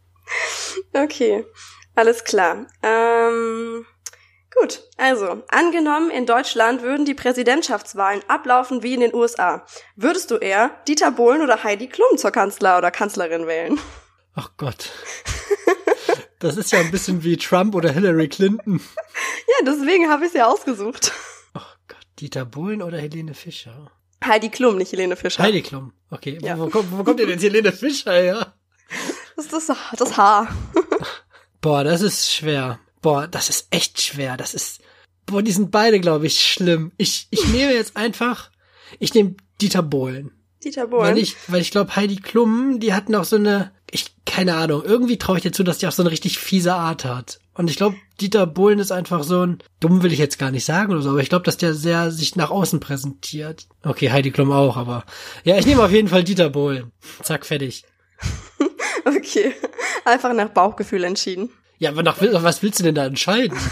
[0.92, 1.46] okay,
[1.94, 2.66] alles klar.
[2.82, 3.86] Ähm,
[4.60, 9.64] Gut, also angenommen, in Deutschland würden die Präsidentschaftswahlen ablaufen wie in den USA.
[9.94, 13.78] Würdest du eher Dieter Bohlen oder Heidi Klum zur Kanzler oder Kanzlerin wählen?
[14.34, 14.90] Ach Gott.
[16.40, 18.80] Das ist ja ein bisschen wie Trump oder Hillary Clinton.
[19.60, 21.10] Ja, deswegen habe ich sie ausgesucht.
[21.54, 23.90] Oh Gott, Dieter Bohlen oder Helene Fischer?
[24.24, 25.42] Heidi Klum, nicht Helene Fischer.
[25.42, 25.92] Heidi Klum.
[26.10, 26.56] Okay, Ja.
[26.58, 28.54] wo, wo, kommt, wo kommt denn jetzt Helene Fischer her?
[29.34, 30.48] Das ist das, das Haar.
[31.60, 32.78] Boah, das ist schwer.
[33.00, 34.36] Boah, das ist echt schwer.
[34.36, 34.80] Das ist,
[35.26, 36.92] boah, die sind beide, glaube ich, schlimm.
[36.96, 38.50] Ich, ich nehme jetzt einfach,
[38.98, 40.32] ich nehme Dieter Bohlen.
[40.64, 41.16] Dieter Weil Bohlen.
[41.16, 45.18] ich, weil ich glaube, Heidi Klum, die hat noch so eine, ich, keine Ahnung, irgendwie
[45.18, 47.38] traue ich dir zu, dass die auch so eine richtig fiese Art hat.
[47.54, 50.64] Und ich glaube, Dieter Bohlen ist einfach so ein, dumm will ich jetzt gar nicht
[50.64, 53.66] sagen oder so, aber ich glaube, dass der sehr sich nach außen präsentiert.
[53.84, 55.04] Okay, Heidi Klum auch, aber,
[55.44, 56.92] ja, ich nehme auf jeden Fall Dieter Bohlen.
[57.22, 57.84] Zack, fertig.
[59.04, 59.54] Okay.
[60.04, 61.50] Einfach nach Bauchgefühl entschieden.
[61.78, 63.58] Ja, aber nach, was willst du denn da entscheiden?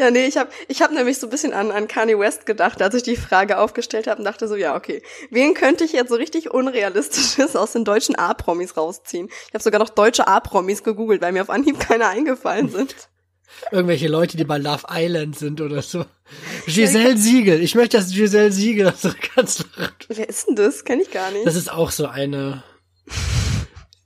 [0.00, 2.80] Ja, nee, ich habe ich hab nämlich so ein bisschen an, an Kanye West gedacht,
[2.80, 6.10] als ich die Frage aufgestellt habe und dachte so, ja, okay, wen könnte ich jetzt
[6.10, 9.28] so richtig Unrealistisches aus den deutschen A-Promis rausziehen?
[9.48, 12.94] Ich habe sogar noch deutsche A-Promis gegoogelt, weil mir auf Anhieb keine eingefallen sind.
[13.72, 16.04] Irgendwelche Leute, die bei Love Island sind oder so.
[16.66, 17.60] Giselle Siegel.
[17.60, 20.84] Ich möchte, dass Giselle Siegel unsere Kanzlerin Wer ist denn das?
[20.84, 21.44] Kenn ich gar nicht.
[21.44, 22.62] Das ist auch so eine.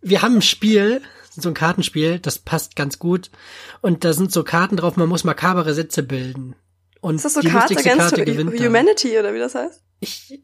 [0.01, 1.03] Wir haben ein Spiel,
[1.41, 3.31] so ein Kartenspiel, das passt ganz gut.
[3.81, 6.55] Und da sind so Karten drauf, man muss makabere Sätze bilden.
[7.01, 8.67] Und ist das so die Cards lustigste Karte Hu- gewinnt dann.
[8.67, 9.83] Humanity oder wie das heißt?
[9.99, 10.41] Ich,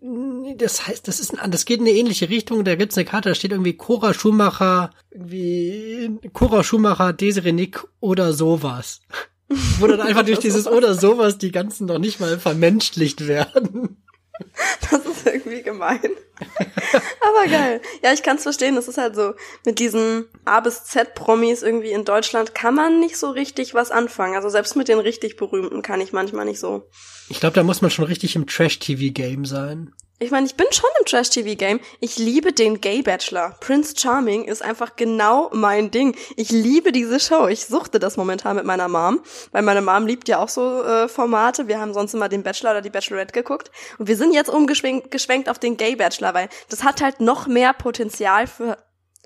[0.57, 2.64] das heißt, das ist ein, das geht in eine ähnliche Richtung.
[2.64, 8.33] Da gibt's eine Karte, da steht irgendwie Cora Schumacher, irgendwie Cora Schumacher, Desiree Nick oder
[8.33, 9.01] sowas.
[9.79, 14.03] Wo dann einfach durch dieses oder sowas die ganzen noch nicht mal vermenschlicht werden.
[14.90, 16.01] Das ist irgendwie gemein.
[16.40, 17.81] Aber geil.
[18.03, 18.74] Ja, ich kann es verstehen.
[18.74, 19.35] Das ist halt so,
[19.66, 23.90] mit diesen A bis Z Promis irgendwie in Deutschland kann man nicht so richtig was
[23.90, 24.35] anfangen.
[24.35, 26.88] Also selbst mit den richtig berühmten kann ich manchmal nicht so.
[27.29, 29.92] Ich glaube, da muss man schon richtig im Trash-TV-Game sein.
[30.20, 31.78] Ich meine, ich bin schon im Trash-TV-Game.
[32.00, 33.54] Ich liebe den Gay Bachelor.
[33.61, 36.16] Prince Charming ist einfach genau mein Ding.
[36.35, 37.46] Ich liebe diese Show.
[37.46, 39.20] Ich suchte das momentan mit meiner Mom,
[39.52, 41.68] weil meine Mom liebt ja auch so äh, Formate.
[41.68, 43.70] Wir haben sonst immer den Bachelor oder die Bachelorette geguckt.
[43.98, 47.46] Und wir sind jetzt umgeschwenkt geschwenkt auf den Gay Bachelor, weil das hat halt noch
[47.46, 48.76] mehr Potenzial für,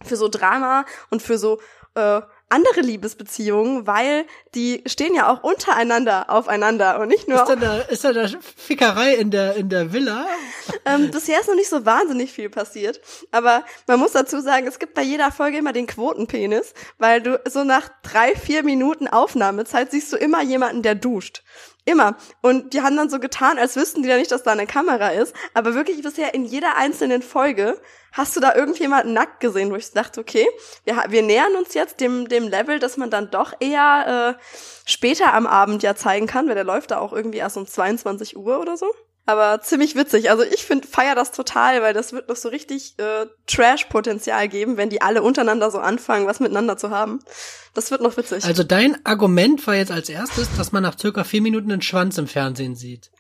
[0.05, 1.59] für so Drama und für so
[1.95, 2.21] äh,
[2.53, 7.79] andere Liebesbeziehungen, weil die stehen ja auch untereinander aufeinander und nicht nur Ist da, da,
[7.81, 10.27] ist da, da Fickerei in der, in der Villa?
[10.85, 14.79] Ähm, bisher ist noch nicht so wahnsinnig viel passiert, aber man muss dazu sagen, es
[14.79, 19.91] gibt bei jeder Folge immer den Quotenpenis, weil du so nach drei, vier Minuten Aufnahmezeit
[19.91, 21.43] siehst du immer jemanden, der duscht.
[21.85, 22.17] Immer.
[22.43, 25.09] Und die haben dann so getan, als wüssten die ja nicht, dass da eine Kamera
[25.09, 25.35] ist.
[25.53, 27.81] Aber wirklich bisher in jeder einzelnen Folge
[28.13, 30.47] hast du da irgendjemanden nackt gesehen, wo ich dachte, okay,
[30.85, 34.43] wir, wir nähern uns jetzt dem, dem Level, dass man dann doch eher äh,
[34.85, 38.37] später am Abend ja zeigen kann, weil der läuft da auch irgendwie erst um 22
[38.37, 38.87] Uhr oder so.
[39.25, 40.31] Aber ziemlich witzig.
[40.31, 44.77] Also ich finde, feier das total, weil das wird noch so richtig äh, Trash-Potenzial geben,
[44.77, 47.21] wenn die alle untereinander so anfangen, was miteinander zu haben.
[47.73, 48.45] Das wird noch witzig.
[48.45, 52.19] Also dein Argument war jetzt als erstes, dass man nach circa vier Minuten einen Schwanz
[52.19, 53.11] im Fernsehen sieht.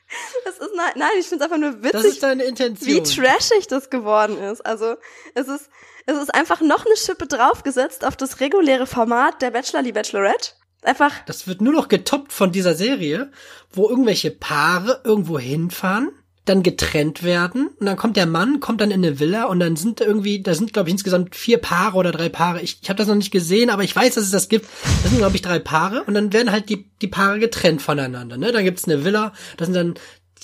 [0.46, 3.04] Es ist nein, nein ich finde es einfach nur Das witzig, ist deine wie Intention.
[3.04, 4.64] trashig das geworden ist.
[4.66, 4.96] Also
[5.34, 5.70] es ist
[6.06, 10.50] es ist einfach noch eine Schippe draufgesetzt auf das reguläre Format der Bachelor, die Bachelorette.
[10.82, 13.30] Einfach Das wird nur noch getoppt von dieser Serie,
[13.70, 16.10] wo irgendwelche Paare irgendwo hinfahren,
[16.44, 19.76] dann getrennt werden und dann kommt der Mann, kommt dann in eine Villa und dann
[19.76, 22.60] sind irgendwie, da sind glaube ich insgesamt vier Paare oder drei Paare.
[22.62, 24.66] Ich, ich habe das noch nicht gesehen, aber ich weiß, dass es das gibt.
[25.02, 28.36] Das sind glaube ich drei Paare und dann werden halt die die Paare getrennt voneinander.
[28.36, 28.50] Ne?
[28.50, 29.94] Dann gibt's eine Villa, das sind dann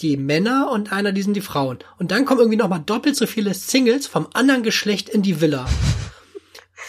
[0.01, 1.79] die Männer und einer, die sind die Frauen.
[1.99, 5.41] Und dann kommen irgendwie noch mal doppelt so viele Singles vom anderen Geschlecht in die
[5.41, 5.67] Villa.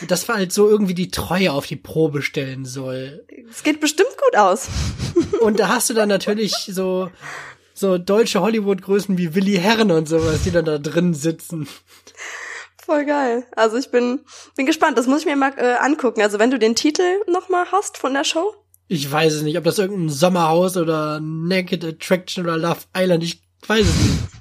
[0.08, 3.26] Das war halt so irgendwie die Treue auf die Probe stellen soll.
[3.50, 4.68] es geht bestimmt gut aus.
[5.42, 7.10] Und da hast du dann natürlich so,
[7.74, 11.68] so deutsche Hollywood-Größen wie Willi Herren und sowas, die dann da drin sitzen.
[12.84, 13.46] Voll geil.
[13.56, 14.22] Also ich bin
[14.56, 14.98] bin gespannt.
[14.98, 16.22] Das muss ich mir mal äh, angucken.
[16.22, 18.54] Also wenn du den Titel noch mal hast von der Show,
[18.88, 23.44] Ich weiß es nicht, ob das irgendein Sommerhaus oder Naked Attraction oder Love Island, ich
[23.68, 24.39] weiß es nicht.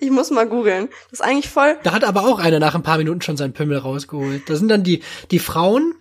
[0.00, 0.88] Ich muss mal googeln.
[1.10, 1.76] Das ist eigentlich voll.
[1.82, 4.48] Da hat aber auch einer nach ein paar Minuten schon seinen Pimmel rausgeholt.
[4.48, 5.94] Da sind dann die, die Frauen,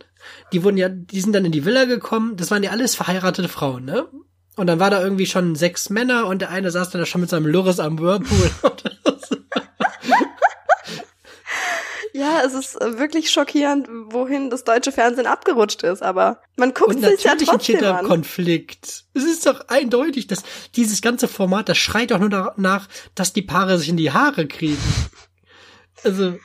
[0.53, 3.49] die wurden ja, die sind dann in die Villa gekommen, das waren ja alles verheiratete
[3.49, 4.07] Frauen, ne?
[4.55, 7.21] Und dann war da irgendwie schon sechs Männer und der eine saß dann da schon
[7.21, 8.51] mit seinem Lurris am Whirlpool.
[12.19, 16.03] Ja, es ist äh, wirklich schockierend, wohin das deutsche Fernsehen abgerutscht ist.
[16.03, 18.05] Aber man guckt Und sich ja trotzdem da an.
[18.05, 19.05] Konflikt.
[19.13, 20.43] Es ist doch eindeutig, dass
[20.75, 24.47] dieses ganze Format, das schreit doch nur danach, dass die Paare sich in die Haare
[24.47, 24.77] kriegen.
[26.03, 26.37] Also,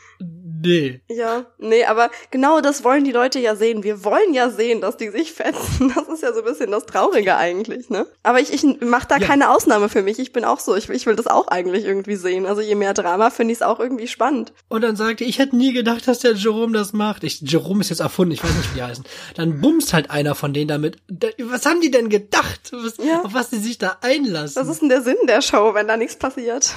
[0.65, 1.01] nee.
[1.09, 3.83] Ja, nee, aber genau das wollen die Leute ja sehen.
[3.85, 5.93] Wir wollen ja sehen, dass die sich fetzen.
[5.95, 8.07] Das ist ja so ein bisschen das Traurige eigentlich, ne?
[8.23, 9.27] Aber ich, ich mach da Ja.
[9.27, 10.19] keine Ausnahme für mich.
[10.19, 10.75] Ich bin auch so.
[10.75, 12.47] Ich, ich will das auch eigentlich irgendwie sehen.
[12.47, 14.53] Also je mehr Drama, finde ich es auch irgendwie spannend.
[14.69, 17.25] Und dann sagte, ich hätte nie gedacht, dass der Jerome das macht.
[17.25, 19.05] Ich, Jerome ist jetzt erfunden, ich weiß nicht, wie die heißen.
[19.37, 20.97] Dann bumst halt einer von denen damit.
[21.09, 22.71] Da, was haben die denn gedacht?
[22.73, 23.23] Was, Ja.
[23.23, 24.61] Auf was die sich da einlassen?
[24.61, 26.73] Was ist denn der Sinn der Show, wenn da nichts passiert?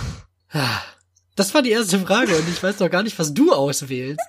[1.37, 4.19] Das war die erste Frage und ich weiß noch gar nicht, was du auswählst.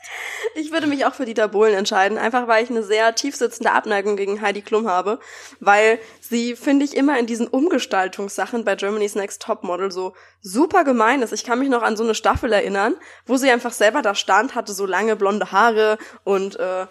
[0.55, 4.17] Ich würde mich auch für Dieter Bohlen entscheiden, einfach weil ich eine sehr tiefsitzende Abneigung
[4.17, 5.19] gegen Heidi Klum habe,
[5.59, 11.23] weil sie, finde ich, immer in diesen Umgestaltungssachen bei Germany's Next Topmodel so super gemein
[11.23, 11.33] ist.
[11.33, 12.95] Ich kann mich noch an so eine Staffel erinnern,
[13.25, 16.87] wo sie einfach selber da stand, hatte so lange blonde Haare und äh,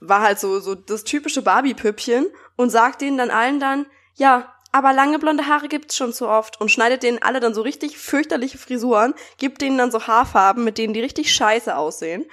[0.00, 4.92] war halt so, so das typische Barbie-Püppchen und sagt denen dann allen dann, ja, aber
[4.92, 8.58] lange blonde Haare gibt's schon zu oft und schneidet denen alle dann so richtig fürchterliche
[8.58, 12.24] Frisuren, gibt denen dann so Haarfarben, mit denen die richtig scheiße aussehen.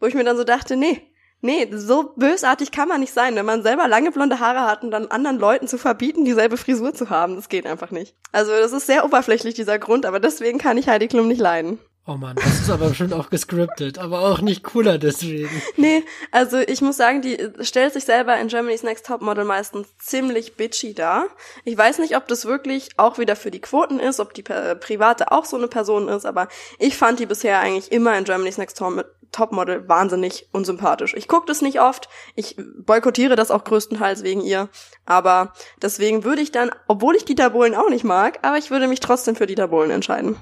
[0.00, 1.02] Wo ich mir dann so dachte, nee,
[1.40, 4.90] nee, so bösartig kann man nicht sein, wenn man selber lange blonde Haare hat und
[4.90, 7.36] dann anderen Leuten zu verbieten, dieselbe Frisur zu haben.
[7.36, 8.16] Das geht einfach nicht.
[8.32, 11.78] Also das ist sehr oberflächlich, dieser Grund, aber deswegen kann ich Heidi Klum nicht leiden.
[12.06, 15.48] Oh man, das ist aber bestimmt auch gescriptet, aber auch nicht cooler deswegen.
[15.78, 20.54] Nee, also ich muss sagen, die stellt sich selber in Germany's Next Topmodel meistens ziemlich
[20.56, 21.28] bitchy dar.
[21.64, 25.32] Ich weiß nicht, ob das wirklich auch wieder für die Quoten ist, ob die private
[25.32, 28.76] auch so eine Person ist, aber ich fand die bisher eigentlich immer in Germany's Next
[28.76, 31.14] Top- Topmodel wahnsinnig unsympathisch.
[31.14, 34.68] Ich gucke das nicht oft, ich boykottiere das auch größtenteils wegen ihr,
[35.06, 38.88] aber deswegen würde ich dann, obwohl ich Dieter Bohlen auch nicht mag, aber ich würde
[38.88, 40.36] mich trotzdem für Dieter Bohlen entscheiden.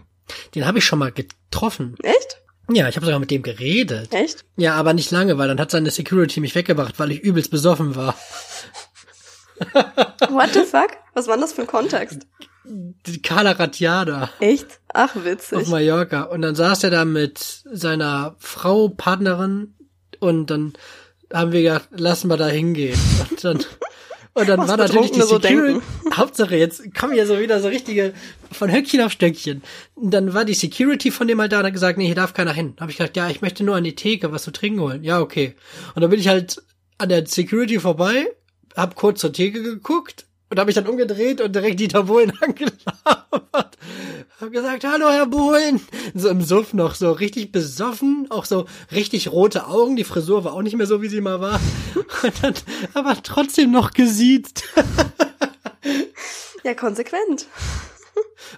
[0.55, 1.97] Den habe ich schon mal getroffen.
[2.03, 2.43] Echt?
[2.71, 4.13] Ja, ich habe sogar mit dem geredet.
[4.13, 4.45] Echt?
[4.57, 7.97] Ja, aber nicht lange, weil dann hat seine Security mich weggebracht, weil ich übelst besoffen
[7.97, 8.17] war.
[10.29, 10.91] What the fuck?
[11.15, 12.27] Was war denn das für ein Kontext?
[12.65, 14.81] Die Carla Ratjada Echt?
[14.95, 15.67] Ach, auf witzig.
[15.69, 16.23] Mallorca.
[16.23, 19.75] Und dann saß er da mit seiner Frau, Partnerin
[20.21, 20.75] und dann
[21.33, 22.99] haben wir gedacht, lassen wir da hingehen.
[23.31, 23.65] Und dann,
[24.35, 25.75] und dann Was war natürlich die so Security.
[25.75, 25.83] denken.
[26.17, 28.15] Hauptsache, jetzt kommen hier so wieder so richtige
[28.51, 29.63] von Höckchen auf Stöckchen.
[29.95, 32.33] Und dann war die Security von dem halt da und hat gesagt, nee, hier darf
[32.33, 32.75] keiner hin.
[32.81, 35.05] Hab ich gesagt, ja, ich möchte nur an die Theke was zu trinken holen.
[35.05, 35.55] Ja, okay.
[35.95, 36.63] Und dann bin ich halt
[36.99, 38.27] an der Security vorbei,
[38.77, 42.33] hab kurz zur Theke geguckt und habe mich dann umgedreht und direkt Dieter Bohlen
[43.33, 43.79] angelabert.
[44.41, 45.81] Hab gesagt, hallo Herr Bohlen.
[46.15, 49.97] So im Suff noch, so richtig besoffen, auch so richtig rote Augen.
[49.97, 51.61] Die Frisur war auch nicht mehr so, wie sie mal war.
[52.23, 52.55] Und dann
[52.95, 54.65] aber trotzdem noch gesiezt.
[56.65, 57.47] Ja, konsequent.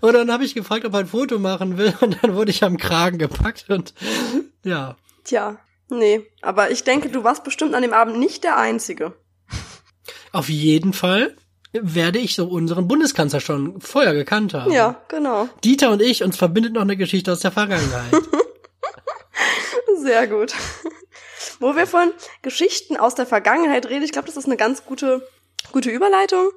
[0.01, 1.95] Und dann habe ich gefragt, ob er ein Foto machen will.
[2.01, 3.95] Und dann wurde ich am Kragen gepackt und
[4.63, 4.97] ja.
[5.25, 5.59] Tja,
[5.89, 6.27] nee.
[6.43, 9.15] Aber ich denke, du warst bestimmt an dem Abend nicht der Einzige.
[10.33, 11.37] Auf jeden Fall
[11.75, 14.73] werde ich so unseren Bundeskanzler schon vorher gekannt haben.
[14.73, 15.49] Ja, genau.
[15.65, 18.13] Dieter und ich, uns verbindet noch eine Geschichte aus der Vergangenheit.
[20.03, 20.55] Sehr gut.
[21.61, 25.27] Wo wir von Geschichten aus der Vergangenheit reden, ich glaube, das ist eine ganz gute,
[25.73, 26.51] gute Überleitung.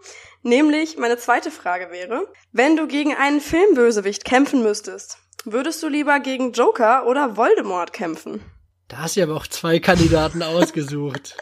[0.43, 6.19] Nämlich, meine zweite Frage wäre, wenn du gegen einen Filmbösewicht kämpfen müsstest, würdest du lieber
[6.19, 8.41] gegen Joker oder Voldemort kämpfen?
[8.87, 11.35] da hast du aber auch zwei Kandidaten ausgesucht.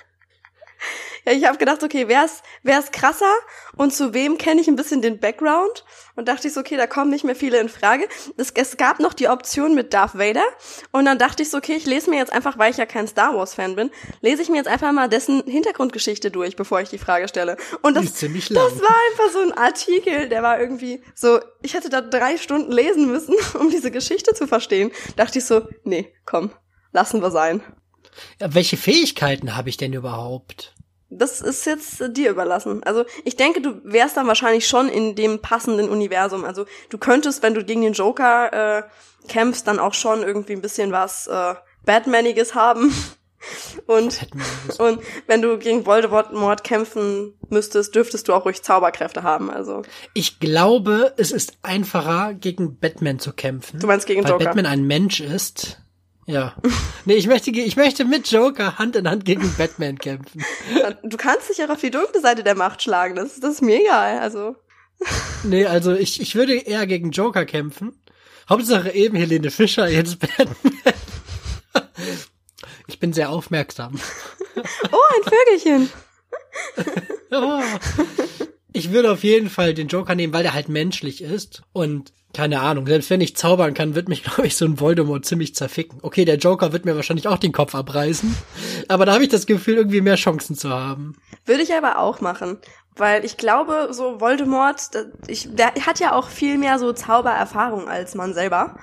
[1.26, 3.34] Ja, ich habe gedacht, okay, wer ist, wer ist krasser
[3.76, 5.84] und zu wem kenne ich ein bisschen den Background?
[6.16, 8.08] Und dachte ich so, okay, da kommen nicht mehr viele in Frage.
[8.38, 10.46] Es, es gab noch die Option mit Darth Vader
[10.92, 13.08] und dann dachte ich so, okay, ich lese mir jetzt einfach, weil ich ja kein
[13.08, 13.90] Star Wars Fan bin,
[14.22, 17.58] lese ich mir jetzt einfach mal dessen Hintergrundgeschichte durch, bevor ich die Frage stelle.
[17.82, 22.02] Und das, das war einfach so ein Artikel, der war irgendwie so, ich hätte da
[22.02, 24.92] drei Stunden lesen müssen, um diese Geschichte zu verstehen.
[25.16, 26.52] Dachte ich so, nee, komm,
[26.92, 27.64] lassen wir sein.
[28.40, 30.75] Ja, welche Fähigkeiten habe ich denn überhaupt?
[31.18, 32.84] Das ist jetzt äh, dir überlassen.
[32.84, 36.46] Also ich denke, du wärst dann wahrscheinlich schon in dem passenden Universum.
[36.46, 38.84] Also du könntest, wenn du gegen den Joker äh,
[39.28, 42.94] kämpfst, dann auch schon irgendwie ein bisschen was äh, Batmaniges haben.
[43.86, 44.26] Und,
[44.80, 49.52] und wenn du gegen Voldemort kämpfen müsstest, dürftest du auch ruhig Zauberkräfte haben.
[49.52, 49.84] Also
[50.16, 53.80] Ich glaube, es ist einfacher, gegen Batman zu kämpfen.
[53.80, 54.46] Du meinst gegen weil Joker?
[54.46, 55.80] Batman ein Mensch ist.
[56.26, 56.56] Ja.
[57.06, 60.44] Nee, ich möchte, ich möchte mit Joker Hand in Hand gegen Batman kämpfen.
[61.04, 63.16] du kannst dich auch auf die dunkle Seite der Macht schlagen.
[63.16, 64.20] Das, das ist mir egal.
[64.20, 64.56] Also
[65.44, 68.00] Nee, also ich, ich würde eher gegen Joker kämpfen.
[68.50, 70.56] Hauptsache eben Helene Fischer, jetzt Batman.
[72.88, 74.00] Ich bin sehr aufmerksam.
[74.92, 75.90] oh, ein Vögelchen.
[77.32, 77.62] Oh.
[78.76, 81.64] Ich würde auf jeden Fall den Joker nehmen, weil der halt menschlich ist.
[81.72, 85.24] Und Keine Ahnung, selbst wenn ich zaubern kann, wird mich, glaube ich, so ein Voldemort
[85.26, 86.00] ziemlich zerficken.
[86.02, 88.36] Okay, der Joker wird mir wahrscheinlich auch den Kopf abreißen,
[88.90, 91.16] aber da habe ich das Gefühl, irgendwie mehr Chancen zu haben.
[91.46, 92.58] Würde ich aber auch machen.
[92.98, 94.90] Weil ich glaube, so Voldemort,
[95.28, 98.76] ich, der hat ja auch viel mehr so Zaubererfahrung als man selber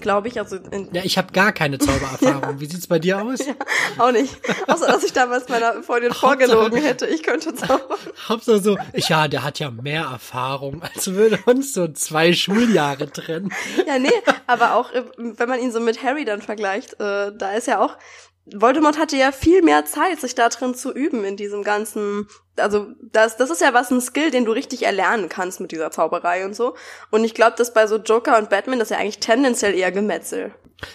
[0.00, 0.38] glaube ich.
[0.38, 0.58] Also
[0.92, 2.54] ja, ich habe gar keine Zaubererfahrung.
[2.54, 2.54] ja.
[2.60, 3.38] Wie sieht's bei dir aus?
[3.46, 3.54] Ja,
[3.98, 4.34] auch nicht.
[4.66, 7.98] Außer, dass ich damals meiner Freundin vorgelogen hätte, ich könnte zaubern.
[8.28, 13.10] Hauptsache so, ich, ja, der hat ja mehr Erfahrung, als würde uns so zwei Schuljahre
[13.10, 13.52] trennen.
[13.86, 14.10] ja, nee,
[14.46, 17.80] aber auch, äh, wenn man ihn so mit Harry dann vergleicht, äh, da ist ja
[17.80, 17.96] auch,
[18.46, 22.26] Voldemort hatte ja viel mehr Zeit, sich da drin zu üben in diesem ganzen,
[22.56, 25.90] also das, das ist ja was ein Skill, den du richtig erlernen kannst mit dieser
[25.90, 26.74] Zauberei und so.
[27.10, 30.52] Und ich glaube, dass bei so Joker und Batman das ja eigentlich tendenziell eher Gemetzel.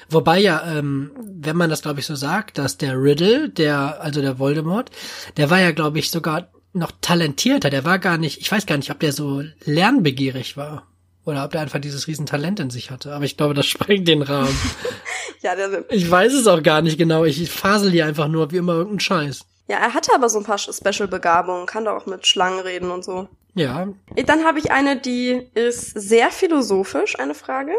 [0.09, 4.21] Wobei ja, ähm, wenn man das glaube ich so sagt, dass der Riddle, der, also
[4.21, 4.89] der Voldemort,
[5.37, 8.77] der war ja glaube ich sogar noch talentierter, der war gar nicht, ich weiß gar
[8.77, 10.87] nicht, ob der so lernbegierig war.
[11.26, 13.13] Oder ob der einfach dieses Riesentalent in sich hatte.
[13.13, 14.55] Aber ich glaube, das sprengt den Rahmen.
[15.41, 17.26] ja, der, ich weiß es auch gar nicht genau.
[17.26, 19.45] Ich fasel hier einfach nur wie immer irgendeinen Scheiß.
[19.67, 23.03] Ja, er hatte aber so ein paar Special-Begabungen, kann da auch mit Schlangen reden und
[23.03, 23.28] so.
[23.55, 23.88] Ja.
[24.26, 27.71] Dann habe ich eine, die ist sehr philosophisch, eine Frage.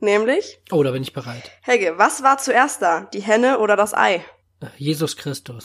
[0.00, 0.60] Nämlich.
[0.70, 1.50] Oh, da bin ich bereit.
[1.60, 3.08] Helge, was war zuerst da?
[3.12, 4.24] Die Henne oder das Ei?
[4.76, 5.64] Jesus Christus.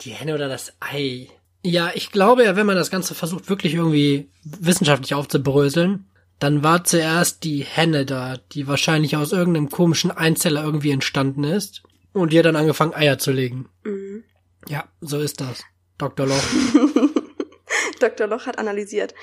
[0.00, 1.28] die Henne oder das Ei?
[1.62, 6.82] Ja, ich glaube ja, wenn man das Ganze versucht, wirklich irgendwie wissenschaftlich aufzubröseln, dann war
[6.82, 11.82] zuerst die Henne da, die wahrscheinlich aus irgendeinem komischen Einzeller irgendwie entstanden ist.
[12.12, 13.68] Und die hat dann angefangen, Eier zu legen.
[13.84, 14.24] Mhm.
[14.68, 15.62] Ja, so ist das.
[15.98, 16.26] Dr.
[16.26, 16.42] Loch.
[18.00, 18.26] Dr.
[18.26, 19.14] Loch hat analysiert.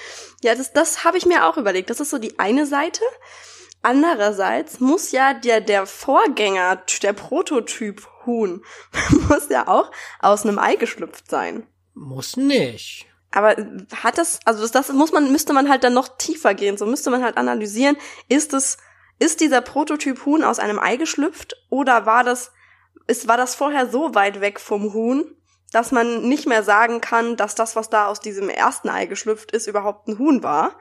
[0.42, 1.90] Ja, das, das habe ich mir auch überlegt.
[1.90, 3.02] Das ist so die eine Seite.
[3.82, 8.64] Andererseits muss ja der, der Vorgänger, der Prototyp Huhn,
[9.30, 11.68] muss ja auch aus einem Ei geschlüpft sein.
[12.00, 13.06] Muss nicht.
[13.32, 13.56] Aber
[14.04, 16.78] hat das, also das, das muss man, müsste man halt dann noch tiefer gehen.
[16.78, 17.98] So müsste man halt analysieren,
[18.28, 18.78] ist es,
[19.20, 22.52] ist dieser Prototyp Huhn aus einem Ei geschlüpft oder war das,
[23.08, 25.26] ist, war das vorher so weit weg vom Huhn,
[25.72, 29.52] dass man nicht mehr sagen kann, dass das, was da aus diesem ersten Ei geschlüpft
[29.52, 30.72] ist, überhaupt ein Huhn war.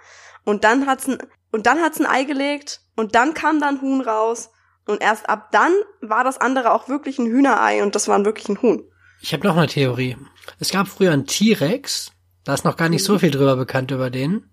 [0.44, 1.18] Und dann hat's ein,
[1.50, 4.50] und dann hat's ein Ei gelegt und dann kam dann Huhn raus
[4.86, 8.48] und erst ab dann war das andere auch wirklich ein Hühnerei und das war wirklich
[8.48, 8.84] ein Huhn.
[9.20, 10.16] Ich habe noch eine Theorie.
[10.58, 12.12] Es gab früher einen T-Rex,
[12.44, 14.50] da ist noch gar nicht so viel drüber bekannt über den.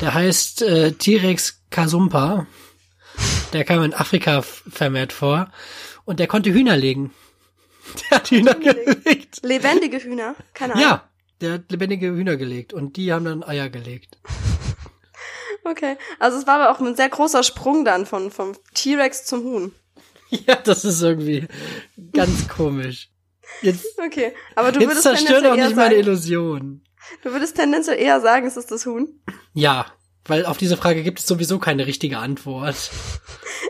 [0.00, 2.46] Der heißt äh, T-Rex Kasumpa.
[3.52, 5.50] Der kam in Afrika vermehrt vor.
[6.04, 7.12] Und der konnte Hühner legen.
[8.10, 9.40] Der hat Hühner gelegt.
[9.42, 10.34] Lebendige Hühner?
[10.54, 10.84] Keine Ahnung.
[10.86, 11.08] Ja,
[11.40, 12.72] der hat lebendige Hühner gelegt.
[12.72, 14.18] Und die haben dann Eier gelegt.
[15.68, 15.96] Okay.
[16.20, 19.74] Also es war aber auch ein sehr großer Sprung dann von, vom T-Rex zum Huhn.
[20.30, 21.46] Ja, das ist irgendwie
[22.12, 23.10] ganz komisch.
[23.62, 26.82] Jetzt, okay, aber du würdest zerstör doch nicht meine Illusion.
[27.22, 29.20] Du würdest tendenziell eher sagen, es ist das Huhn?
[29.54, 29.86] Ja,
[30.24, 32.90] weil auf diese Frage gibt es sowieso keine richtige Antwort.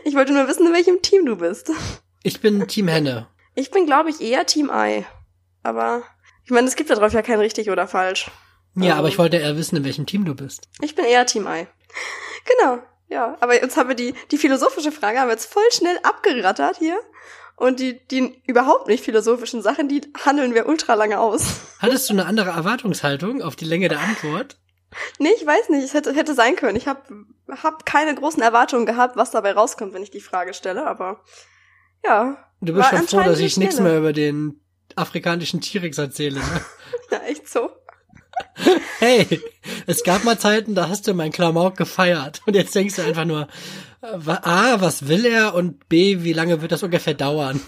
[0.03, 1.71] Ich wollte nur wissen, in welchem Team du bist.
[2.23, 3.27] Ich bin Team Henne.
[3.55, 5.05] Ich bin, glaube ich, eher Team Ei.
[5.63, 6.03] Aber
[6.45, 8.31] ich meine, es gibt darauf ja kein richtig oder falsch.
[8.75, 10.67] Ja, also, aber ich wollte eher wissen, in welchem Team du bist.
[10.81, 11.67] Ich bin eher Team Ei.
[12.45, 13.37] Genau, ja.
[13.39, 16.99] Aber jetzt haben wir die, die philosophische Frage haben wir jetzt voll schnell abgerattert hier.
[17.57, 21.55] Und die, die überhaupt nicht philosophischen Sachen, die handeln wir ultra lange aus.
[21.79, 24.57] Hattest du eine andere Erwartungshaltung auf die Länge der Antwort?
[25.19, 25.83] Nee, ich weiß nicht.
[25.83, 26.77] Es hätte, hätte sein können.
[26.77, 27.01] Ich habe
[27.61, 31.23] hab keine großen Erwartungen gehabt, was dabei rauskommt, wenn ich die Frage stelle, aber
[32.05, 32.37] ja.
[32.61, 34.61] Du bist schon froh, dass ich nichts mehr über den
[34.95, 36.65] afrikanischen T-Rex erzähle, ne?
[37.11, 37.69] ja, echt so.
[38.99, 39.41] Hey,
[39.85, 42.41] es gab mal Zeiten, da hast du meinen Klamauk gefeiert.
[42.45, 43.47] Und jetzt denkst du einfach nur,
[44.01, 45.53] A, was will er?
[45.53, 47.59] Und B, wie lange wird das ungefähr dauern?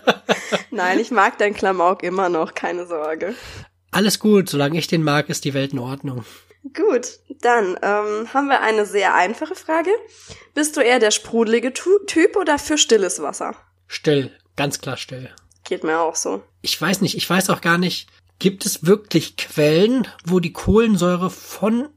[0.70, 3.34] Nein, ich mag deinen Klamauk immer noch, keine Sorge.
[3.90, 6.24] Alles gut, solange ich den mag, ist die Welt in Ordnung.
[6.74, 9.90] Gut, dann ähm, haben wir eine sehr einfache Frage.
[10.54, 13.56] Bist du eher der sprudelige Typ oder für stilles Wasser?
[13.86, 15.30] Still, ganz klar still.
[15.64, 16.42] Geht mir auch so.
[16.60, 18.08] Ich weiß nicht, ich weiß auch gar nicht,
[18.38, 21.88] gibt es wirklich Quellen, wo die Kohlensäure von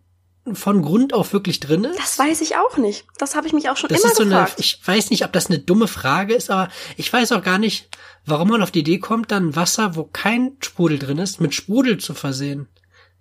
[0.52, 1.98] von Grund auf wirklich drin ist?
[1.98, 3.06] Das weiß ich auch nicht.
[3.18, 4.54] Das habe ich mich auch schon das immer ist so gefragt.
[4.54, 7.58] Eine, ich weiß nicht, ob das eine dumme Frage ist, aber ich weiß auch gar
[7.58, 7.90] nicht,
[8.26, 11.98] warum man auf die Idee kommt, dann Wasser, wo kein Sprudel drin ist, mit Sprudel
[11.98, 12.68] zu versehen.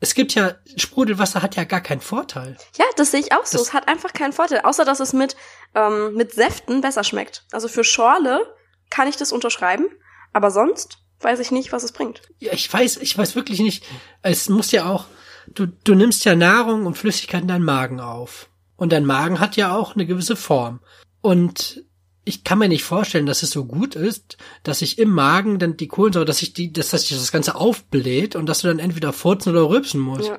[0.01, 2.57] Es gibt ja, Sprudelwasser hat ja gar keinen Vorteil.
[2.77, 3.59] Ja, das sehe ich auch so.
[3.59, 5.37] Das es hat einfach keinen Vorteil, außer dass es mit,
[5.77, 7.45] ähm, mit Säften besser schmeckt.
[7.53, 8.45] Also für Schorle
[8.91, 9.87] kann ich das unterschreiben,
[10.33, 12.21] aber sonst weiß ich nicht, was es bringt.
[12.41, 13.85] Ja, ich weiß, ich weiß wirklich nicht.
[14.23, 15.07] Es muss ja auch,
[15.49, 18.49] du, du nimmst ja Nahrung und Flüssigkeit in deinen Magen auf.
[18.77, 20.81] Und dein Magen hat ja auch eine gewisse Form.
[21.21, 21.85] Und
[22.25, 25.77] ich kann mir nicht vorstellen, dass es so gut ist, dass sich im Magen dann
[25.77, 29.13] die Kohlensäure, dass sich die, dass sich das Ganze aufbläht und dass du dann entweder
[29.13, 30.29] furzen oder rülpsen musst.
[30.29, 30.39] Ja.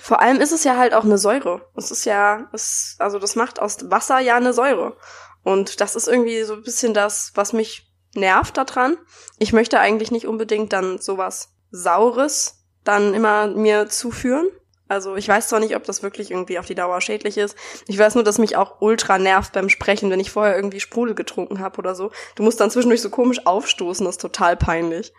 [0.00, 1.68] Vor allem ist es ja halt auch eine Säure.
[1.74, 4.96] Es ist ja, es, also das macht aus Wasser ja eine Säure.
[5.42, 8.96] Und das ist irgendwie so ein bisschen das, was mich nervt daran.
[9.38, 14.48] Ich möchte eigentlich nicht unbedingt dann sowas Saures dann immer mir zuführen.
[14.88, 17.56] Also ich weiß zwar nicht, ob das wirklich irgendwie auf die Dauer schädlich ist.
[17.86, 21.14] Ich weiß nur, dass mich auch ultra nervt beim Sprechen, wenn ich vorher irgendwie Sprudel
[21.14, 22.10] getrunken habe oder so.
[22.34, 25.14] Du musst dann zwischendurch so komisch aufstoßen, das ist total peinlich.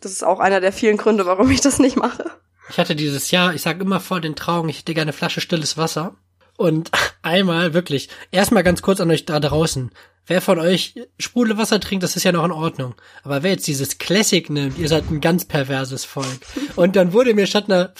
[0.00, 2.30] Das ist auch einer der vielen Gründe, warum ich das nicht mache.
[2.68, 5.40] Ich hatte dieses Jahr, ich sag immer vor den Trauungen, ich hätte gerne eine Flasche
[5.40, 6.14] stilles Wasser.
[6.56, 6.90] Und
[7.22, 9.90] einmal wirklich, erstmal ganz kurz an euch da draußen.
[10.26, 12.94] Wer von euch Sprudelwasser trinkt, das ist ja noch in Ordnung.
[13.22, 16.40] Aber wer jetzt dieses Classic nimmt, ihr seid ein ganz perverses Volk.
[16.74, 17.92] Und dann wurde mir statt einer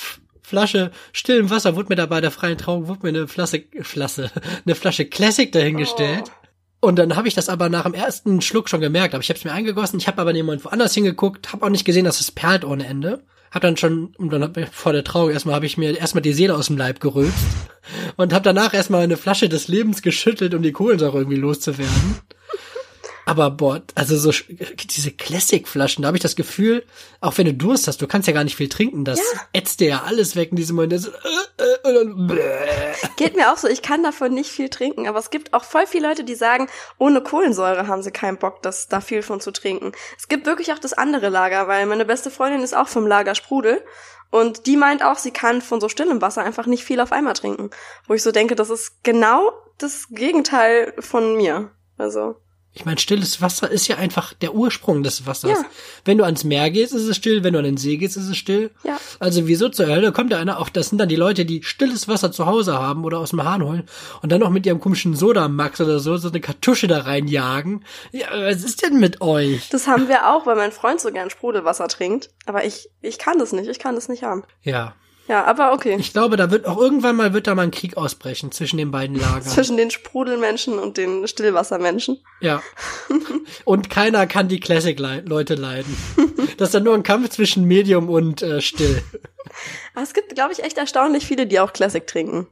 [0.43, 4.31] Flasche stillem Wasser, wurde mir da bei der freien Trauung, wurde mir eine Flasche, Flasche,
[4.65, 6.25] eine Flasche Classic dahingestellt.
[6.27, 6.89] Oh.
[6.89, 9.15] Und dann habe ich das aber nach dem ersten Schluck schon gemerkt.
[9.15, 9.99] Aber ich habe es mir eingegossen.
[9.99, 13.25] Ich habe aber niemand woanders hingeguckt, habe auch nicht gesehen, dass es perlt ohne Ende.
[13.57, 16.21] Hab dann schon, und dann hab ich, vor der Trauung erstmal habe ich mir erstmal
[16.21, 17.47] die Seele aus dem Leib gerülpst
[18.17, 22.19] und habe danach erstmal eine Flasche des Lebens geschüttelt, um die Kohlensäure irgendwie loszuwerden.
[23.29, 24.31] Aber boah, also so
[24.85, 26.87] diese Classic-Flaschen, da habe ich das Gefühl,
[27.21, 29.41] auch wenn du Durst hast, du kannst ja gar nicht viel trinken, das ja.
[29.53, 31.01] ätzt dir ja alles weg in diesem Moment.
[31.01, 32.39] So, äh, äh, und dann,
[33.17, 35.89] Geht mir auch so, ich kann davon nicht viel trinken, aber es gibt auch voll
[35.89, 36.69] viele Leute, die sagen,
[36.99, 39.91] ohne Kohlensäure haben sie keinen Bock, das, da viel von zu trinken.
[40.17, 43.35] Es gibt wirklich auch das andere Lager, weil meine beste Freundin ist auch vom Lager
[43.35, 43.83] Sprudel
[44.31, 47.35] und die meint auch, sie kann von so stillem Wasser einfach nicht viel auf einmal
[47.35, 47.71] trinken.
[48.07, 51.73] Wo ich so denke, das ist genau das Gegenteil von mir.
[51.99, 52.37] Also.
[52.77, 55.59] Ich meine, stilles Wasser ist ja einfach der Ursprung des Wassers.
[55.59, 55.65] Ja.
[56.05, 57.43] Wenn du ans Meer gehst, ist es still.
[57.43, 58.71] Wenn du an den See gehst, ist es still.
[58.85, 58.99] Ja.
[59.19, 62.07] Also wieso zur Hölle kommt da einer auch, das sind dann die Leute, die stilles
[62.07, 63.85] Wasser zu Hause haben oder aus dem Hahn holen
[64.21, 67.83] und dann noch mit ihrem komischen Sodamax oder so so eine Kartusche da reinjagen.
[68.13, 69.71] Ja, was ist denn mit euch?
[69.71, 72.29] Das haben wir auch, weil mein Freund so gern Sprudelwasser trinkt.
[72.45, 73.69] Aber ich, ich kann das nicht.
[73.69, 74.45] Ich kann das nicht haben.
[74.63, 74.95] Ja.
[75.29, 75.97] Ja, aber okay.
[75.99, 78.91] Ich glaube, da wird auch irgendwann mal wird da mal ein Krieg ausbrechen zwischen den
[78.91, 79.43] beiden Lagern.
[79.43, 82.19] zwischen den Sprudelmenschen und den Stillwassermenschen.
[82.41, 82.63] Ja.
[83.65, 85.97] Und keiner kann die Classic-Leute leiden.
[86.59, 89.03] Das ist dann nur ein Kampf zwischen Medium und äh, Still.
[89.95, 92.47] Aber es gibt, glaube ich, echt erstaunlich viele, die auch Classic trinken.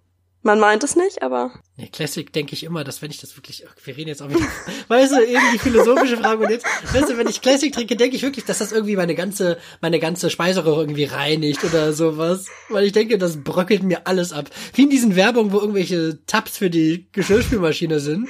[0.45, 1.53] Man meint es nicht, aber.
[1.78, 4.47] Nee, Classic denke ich immer, dass wenn ich das wirklich, wir reden jetzt auch wieder,
[4.88, 8.22] weißt du, irgendwie philosophische Frage und jetzt, weißt du, wenn ich Classic trinke, denke ich
[8.22, 12.45] wirklich, dass das irgendwie meine ganze, meine ganze Speiseröhre irgendwie reinigt oder sowas.
[12.68, 14.51] Weil ich denke, das bröckelt mir alles ab.
[14.74, 18.28] Wie in diesen Werbungen, wo irgendwelche Tabs für die Geschirrspülmaschine sind,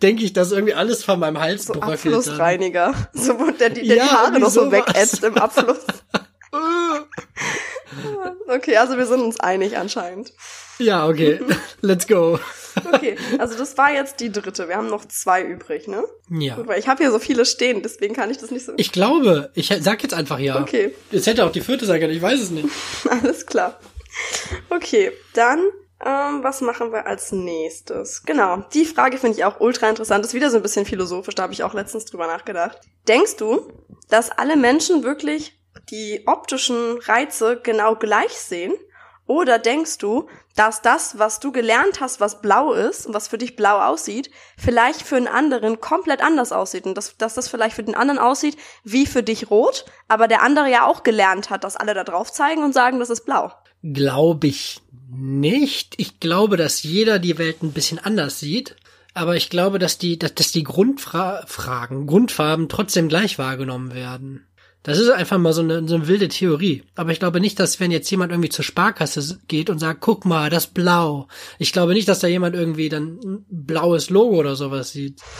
[0.00, 2.14] denke ich, dass irgendwie alles von meinem Hals so bröckelt.
[2.14, 2.92] Abflussreiniger.
[2.92, 3.08] Dann.
[3.28, 5.84] So, wo der, der ja, die Haare noch so wegätzt im Abfluss.
[8.46, 10.32] okay, also wir sind uns einig anscheinend.
[10.78, 11.40] Ja, okay.
[11.80, 12.38] Let's go.
[12.92, 14.68] Okay, also das war jetzt die dritte.
[14.68, 16.04] Wir haben noch zwei übrig, ne?
[16.30, 16.54] Ja.
[16.56, 18.72] Gut, weil ich habe hier so viele stehen, deswegen kann ich das nicht so.
[18.76, 20.60] Ich glaube, ich sag jetzt einfach ja.
[20.60, 20.94] Okay.
[21.10, 22.68] Es hätte auch die vierte sein können, ich weiß es nicht.
[23.10, 23.80] Alles klar.
[24.70, 25.60] Okay, dann
[26.04, 28.22] ähm, was machen wir als nächstes?
[28.22, 30.22] Genau, die Frage finde ich auch ultra interessant.
[30.22, 32.78] Das ist wieder so ein bisschen philosophisch, da habe ich auch letztens drüber nachgedacht.
[33.08, 33.72] Denkst du,
[34.08, 35.58] dass alle Menschen wirklich
[35.90, 38.74] die optischen Reize genau gleich sehen?
[39.28, 40.26] Oder denkst du,
[40.56, 44.30] dass das, was du gelernt hast, was blau ist und was für dich blau aussieht,
[44.56, 48.18] vielleicht für einen anderen komplett anders aussieht und dass, dass das vielleicht für den anderen
[48.18, 52.04] aussieht wie für dich rot, aber der andere ja auch gelernt hat, dass alle da
[52.04, 53.52] drauf zeigen und sagen, das ist blau?
[53.82, 55.94] Glaube ich nicht.
[55.98, 58.76] Ich glaube, dass jeder die Welt ein bisschen anders sieht.
[59.12, 64.46] Aber ich glaube, dass die, dass, dass die Grundfragen, Grundfarben trotzdem gleich wahrgenommen werden.
[64.82, 66.84] Das ist einfach mal so eine, so eine wilde Theorie.
[66.94, 70.24] Aber ich glaube nicht, dass wenn jetzt jemand irgendwie zur Sparkasse geht und sagt, guck
[70.24, 71.28] mal, das Blau.
[71.58, 75.20] Ich glaube nicht, dass da jemand irgendwie dann ein blaues Logo oder sowas sieht.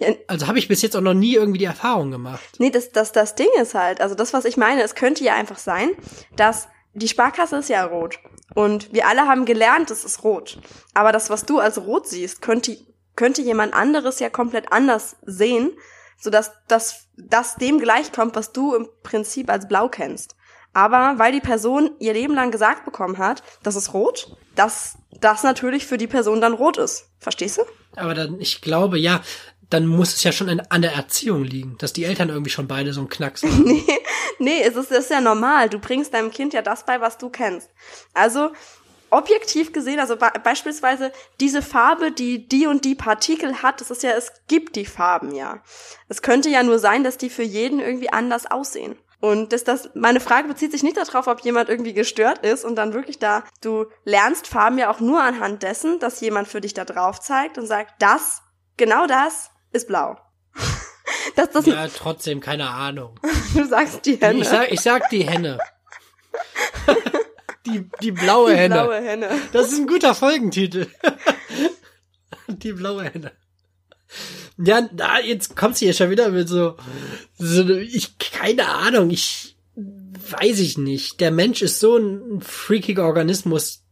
[0.00, 2.44] Ja, also habe ich bis jetzt auch noch nie irgendwie die Erfahrung gemacht.
[2.58, 5.34] Nee, das, das, das Ding ist halt, also das, was ich meine, es könnte ja
[5.34, 5.90] einfach sein,
[6.36, 8.20] dass die Sparkasse ist ja rot.
[8.54, 10.60] Und wir alle haben gelernt, es ist rot.
[10.94, 12.76] Aber das, was du als rot siehst, könnte,
[13.16, 15.72] könnte jemand anderes ja komplett anders sehen
[16.18, 20.36] sodass das, das dem gleichkommt, was du im Prinzip als blau kennst.
[20.74, 25.42] Aber weil die Person ihr Leben lang gesagt bekommen hat, das ist rot, dass das
[25.42, 27.10] natürlich für die Person dann rot ist.
[27.18, 27.62] Verstehst du?
[27.96, 29.22] Aber dann, ich glaube, ja,
[29.70, 32.92] dann muss es ja schon an der Erziehung liegen, dass die Eltern irgendwie schon beide
[32.92, 33.62] so einen Knacks haben.
[33.64, 33.84] nee,
[34.38, 35.68] nee, es ist, es ist ja normal.
[35.68, 37.68] Du bringst deinem Kind ja das bei, was du kennst.
[38.14, 38.50] Also,
[39.10, 44.02] objektiv gesehen, also be beispielsweise diese Farbe, die die und die Partikel hat, das ist
[44.02, 45.62] ja, es gibt die Farben ja.
[46.08, 48.96] Es könnte ja nur sein, dass die für jeden irgendwie anders aussehen.
[49.20, 52.76] Und dass das, meine Frage bezieht sich nicht darauf, ob jemand irgendwie gestört ist und
[52.76, 56.72] dann wirklich da, du lernst Farben ja auch nur anhand dessen, dass jemand für dich
[56.72, 58.42] da drauf zeigt und sagt, das,
[58.76, 60.16] genau das ist blau.
[61.36, 63.18] dass das ja, trotzdem, keine Ahnung.
[63.54, 64.40] du sagst die Henne.
[64.40, 65.58] Ich sag, ich sag die Henne.
[67.72, 68.74] Die, die blaue Die Henne.
[68.74, 69.28] blaue Henne.
[69.52, 70.86] Das ist ein guter Folgentitel.
[72.48, 73.32] Die blaue Henne.
[74.56, 76.76] Ja, da, jetzt kommt sie ja schon wieder mit so,
[77.36, 81.20] so, ich, keine Ahnung, ich, weiß ich nicht.
[81.20, 83.84] Der Mensch ist so ein freakiger Organismus,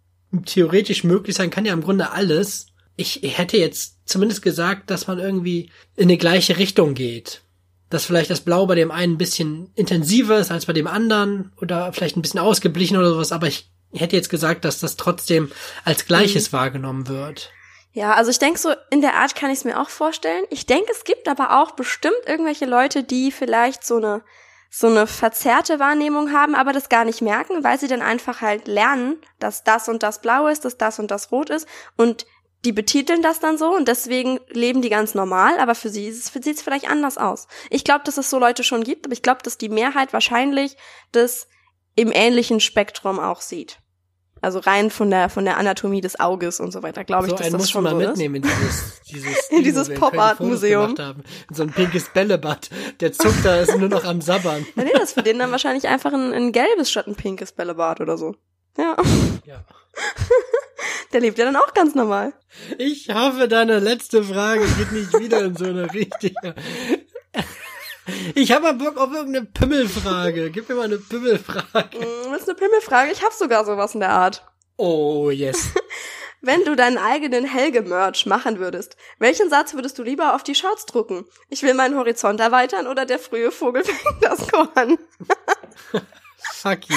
[0.45, 2.67] theoretisch möglich sein kann ja im Grunde alles.
[2.97, 7.43] Ich hätte jetzt zumindest gesagt, dass man irgendwie in eine gleiche Richtung geht.
[7.91, 11.53] Dass vielleicht das Blau bei dem einen ein bisschen intensiver ist als bei dem anderen
[11.61, 15.53] oder vielleicht ein bisschen ausgeblichen oder sowas, aber ich hätte jetzt gesagt, dass das trotzdem
[15.85, 17.53] als Gleiches wahrgenommen wird.
[17.93, 20.45] Ja, also ich denke so, in der Art kann ich es mir auch vorstellen.
[20.51, 24.23] Ich denke, es gibt aber auch bestimmt irgendwelche Leute, die vielleicht so eine
[24.69, 28.69] so eine verzerrte Wahrnehmung haben, aber das gar nicht merken, weil sie dann einfach halt
[28.69, 31.67] lernen, dass das und das blau ist, dass das und das rot ist
[31.97, 32.27] und
[32.67, 36.47] die betiteln das dann so und deswegen leben die ganz normal, aber für sie sieht
[36.47, 37.47] es vielleicht anders aus.
[37.71, 40.77] Ich glaube, dass es so Leute schon gibt, aber ich glaube, dass die Mehrheit wahrscheinlich
[41.13, 41.47] das
[41.95, 43.79] im ähnlichen Spektrum auch sieht.
[44.43, 47.37] Also rein von der von der Anatomie des Auges und so weiter, glaube ich, so
[47.37, 50.95] dass das muss schon man mal so mitnehmen in dieses, dieses, In dieses Pop-Art-Museum.
[50.97, 52.69] In so ein pinkes Bällebad.
[53.01, 54.63] Der zuckt da ist nur noch am Sabbern.
[54.63, 54.77] ist.
[54.77, 57.53] Ja, nee, das ist für den dann wahrscheinlich einfach ein, ein gelbes statt ein pinkes
[57.53, 58.35] Bällebad oder so.
[58.77, 58.97] Ja,
[59.45, 59.65] Ja.
[61.13, 62.33] der lebt ja dann auch ganz normal.
[62.79, 66.55] Ich hoffe, deine letzte Frage geht nicht wieder in so eine richtige.
[68.35, 70.51] Ich habe mal Bock auf irgendeine Pimmelfrage.
[70.51, 71.99] Gib mir mal eine Pimmelfrage.
[71.99, 73.11] Hm, Das ist eine Pimmelfrage.
[73.13, 74.45] Ich habe sogar sowas in der Art.
[74.77, 75.71] Oh, yes.
[76.43, 80.85] Wenn du deinen eigenen Helge-Merch machen würdest, welchen Satz würdest du lieber auf die Shorts
[80.87, 81.25] drucken?
[81.49, 84.99] Ich will meinen Horizont erweitern oder der frühe Vogel fängt das Korn?
[86.53, 86.97] Fuck you.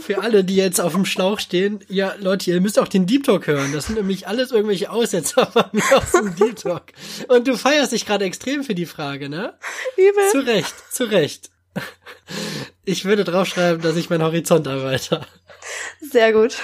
[0.00, 3.24] Für alle, die jetzt auf dem Schlauch stehen, ja, Leute, ihr müsst auch den Deep
[3.24, 3.72] Talk hören.
[3.72, 6.92] Das sind nämlich alles irgendwelche Aussetzer von mir aus dem Deep Talk.
[7.28, 9.54] Und du feierst dich gerade extrem für die Frage, ne?
[9.96, 10.20] Liebe.
[10.30, 11.50] Zu Recht, zu Recht.
[12.84, 15.26] Ich würde draufschreiben, dass ich meinen Horizont erweitere.
[16.00, 16.56] Sehr gut.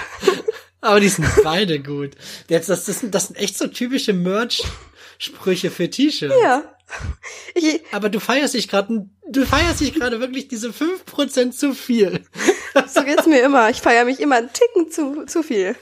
[0.80, 2.12] Aber die sind beide gut.
[2.48, 4.12] Jetzt, das, das, sind, das sind echt so typische
[5.22, 6.34] Merch-Sprüche für T-Shirts.
[6.42, 6.64] Ja.
[7.54, 12.24] Ich, Aber du feierst dich gerade, du feierst dich gerade wirklich diese 5% zu viel.
[12.86, 13.70] so geht's mir immer.
[13.70, 15.76] Ich feiere mich immer einen Ticken zu, zu viel.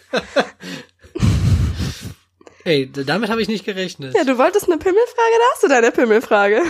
[2.64, 4.14] Ey, damit habe ich nicht gerechnet.
[4.14, 6.62] Ja, du wolltest eine Pimmelfrage, da hast du deine Pimmelfrage.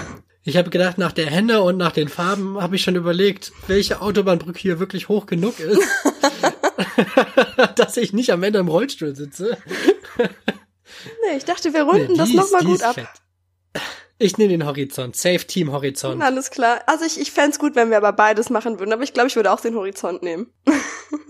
[0.45, 4.01] Ich habe gedacht, nach der Henne und nach den Farben habe ich schon überlegt, welche
[4.01, 5.83] Autobahnbrücke hier wirklich hoch genug ist,
[7.77, 9.59] dass ich nicht am Ende im Rollstuhl sitze.
[11.29, 12.95] Nee, ich dachte, wir runden Nee, das nochmal gut ab.
[12.95, 13.09] fett.
[14.23, 15.17] Ich nehme den Horizont.
[15.17, 16.23] Safe Team Horizont.
[16.23, 16.83] Alles klar.
[16.87, 19.37] Also ich, ich fänd's gut, wenn wir aber beides machen würden, aber ich glaube, ich
[19.37, 20.53] würde auch den Horizont nehmen.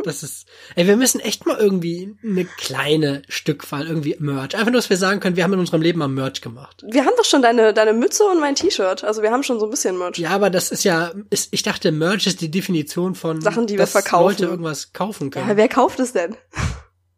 [0.04, 0.46] Das ist.
[0.76, 4.54] Ey, wir müssen echt mal irgendwie eine kleine Stückwahl irgendwie Merch.
[4.54, 6.82] Einfach nur, dass wir sagen können, wir haben in unserem Leben mal Merch gemacht.
[6.90, 9.04] Wir haben doch schon deine, deine Mütze und mein T-Shirt.
[9.04, 10.16] Also wir haben schon so ein bisschen Merch.
[10.18, 13.74] Ja, aber das ist ja, ist, ich dachte, Merch ist die Definition von Sachen, die
[13.74, 14.24] wir dass verkaufen.
[14.30, 15.48] Leute irgendwas kaufen können.
[15.50, 16.34] Ja, wer kauft es denn?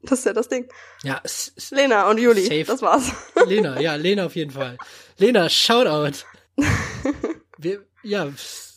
[0.02, 0.68] Das ist ja das Ding.
[1.02, 1.20] Ja,
[1.70, 2.42] Lena und Juli.
[2.42, 2.64] Safe.
[2.64, 3.12] Das war's.
[3.46, 4.76] Lena, ja, Lena auf jeden Fall.
[5.18, 6.24] Lena, Shoutout.
[7.58, 8.28] Wir, ja,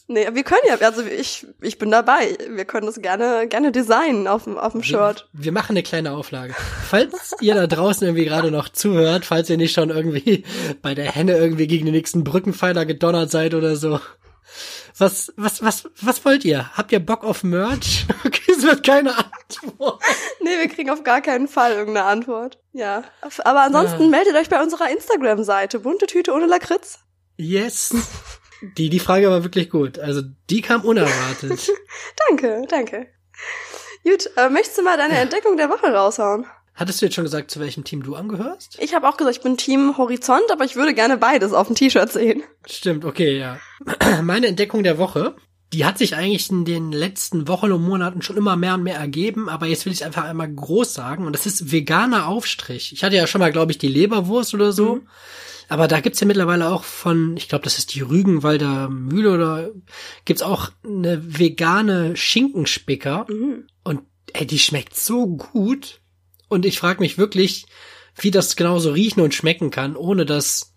[0.07, 2.37] Nee, wir können ja, also ich, ich bin dabei.
[2.47, 5.27] Wir können das gerne, gerne designen auf dem, auf dem Shirt.
[5.33, 6.53] Wir, wir machen eine kleine Auflage.
[6.87, 10.43] Falls ihr da draußen irgendwie gerade noch zuhört, falls ihr nicht schon irgendwie
[10.83, 13.99] bei der Henne irgendwie gegen den nächsten Brückenpfeiler gedonnert seid oder so.
[14.97, 16.71] Was, was, was, was wollt ihr?
[16.77, 18.05] Habt ihr Bock auf Merch?
[18.25, 20.01] Okay, es wird keine Antwort.
[20.41, 22.57] Nee, wir kriegen auf gar keinen Fall irgendeine Antwort.
[22.73, 23.03] Ja.
[23.43, 24.09] Aber ansonsten Ja.
[24.09, 25.79] meldet euch bei unserer Instagram-Seite.
[25.79, 26.99] Bunte Tüte ohne Lakritz.
[27.37, 27.93] Yes.
[28.77, 29.99] Die, die Frage war wirklich gut.
[29.99, 31.69] Also, die kam unerwartet.
[32.29, 33.07] Danke, danke.
[34.03, 36.45] Gut, äh, möchtest du mal deine Entdeckung der Woche raushauen?
[36.75, 38.77] Hattest du jetzt schon gesagt, zu welchem Team du angehörst?
[38.81, 41.75] Ich habe auch gesagt, ich bin Team Horizont, aber ich würde gerne beides auf dem
[41.75, 42.43] T-Shirt sehen.
[42.65, 43.59] Stimmt, okay, ja.
[44.21, 45.35] Meine Entdeckung der Woche,
[45.71, 48.97] die hat sich eigentlich in den letzten Wochen und Monaten schon immer mehr und mehr
[48.97, 52.91] ergeben, aber jetzt will ich es einfach einmal groß sagen und das ist veganer Aufstrich.
[52.91, 54.95] Ich hatte ja schon mal, glaube ich, die Leberwurst oder so.
[54.95, 55.07] Mhm.
[55.67, 59.69] Aber da gibt's ja mittlerweile auch von, ich glaube, das ist die Rügenwalder Mühle oder
[60.23, 63.25] gibt's auch eine vegane Schinkenspicker.
[63.29, 63.67] Mhm.
[63.83, 64.01] Und
[64.33, 66.01] ey, die schmeckt so gut.
[66.55, 67.65] Und ich frage mich wirklich,
[68.15, 70.73] wie das genauso riechen und schmecken kann, ohne dass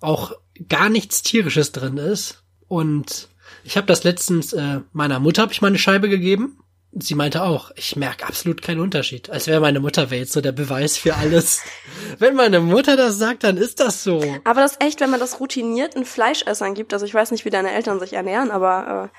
[0.00, 0.32] auch
[0.68, 2.42] gar nichts tierisches drin ist.
[2.66, 3.28] Und
[3.62, 6.58] ich habe das letztens äh, meiner Mutter habe ich mal eine Scheibe gegeben.
[6.90, 9.30] Sie meinte auch, ich merke absolut keinen Unterschied.
[9.30, 11.62] Als wäre meine Mutter wäre jetzt so der Beweis für alles.
[12.18, 14.20] Wenn meine Mutter das sagt, dann ist das so.
[14.42, 17.50] Aber das ist echt, wenn man das routinierten Fleischessern gibt, also ich weiß nicht, wie
[17.50, 19.16] deine Eltern sich ernähren, aber äh,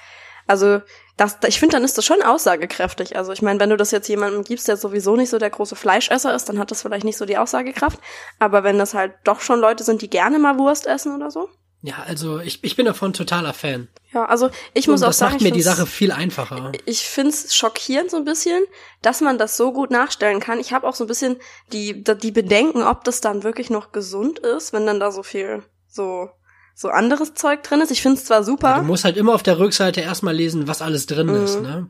[0.52, 0.82] also
[1.16, 3.16] das, ich finde, dann ist das schon aussagekräftig.
[3.16, 5.76] Also ich meine, wenn du das jetzt jemandem gibst, der sowieso nicht so der große
[5.78, 8.00] Fleischesser ist, dann hat das vielleicht nicht so die Aussagekraft.
[8.38, 11.48] Aber wenn das halt doch schon Leute sind, die gerne mal Wurst essen oder so,
[11.84, 13.88] Ja, also ich, ich bin davon totaler Fan.
[14.14, 16.72] Ja, also ich muss Und auch das sagen, macht ich mir die Sache viel einfacher.
[16.86, 18.62] ich find's schockierend so ein bisschen,
[19.02, 20.60] dass man das so gut nachstellen kann.
[20.60, 21.38] Ich habe auch so ein bisschen
[21.72, 25.64] die die Bedenken, ob das dann wirklich noch gesund ist, wenn dann da so viel
[25.88, 26.30] so
[26.76, 27.92] so anderes Zeug drin ist.
[27.92, 28.82] Ich find's zwar Du super.
[28.84, 31.44] musst halt immer auf der Rückseite erstmal lesen, was alles drin Mhm.
[31.44, 31.88] ist, ne?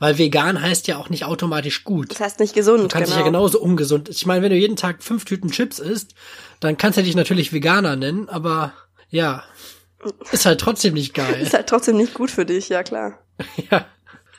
[0.00, 2.10] Weil vegan heißt ja auch nicht automatisch gut.
[2.10, 3.16] Das heißt nicht gesund, Du kannst genau.
[3.16, 4.08] dich ja genauso ungesund.
[4.08, 6.14] Ich meine, wenn du jeden Tag fünf Tüten Chips isst,
[6.60, 8.72] dann kannst du dich natürlich Veganer nennen, aber
[9.10, 9.44] ja,
[10.32, 11.34] ist halt trotzdem nicht geil.
[11.42, 13.18] Ist halt trotzdem nicht gut für dich, ja klar.
[13.70, 13.86] ja.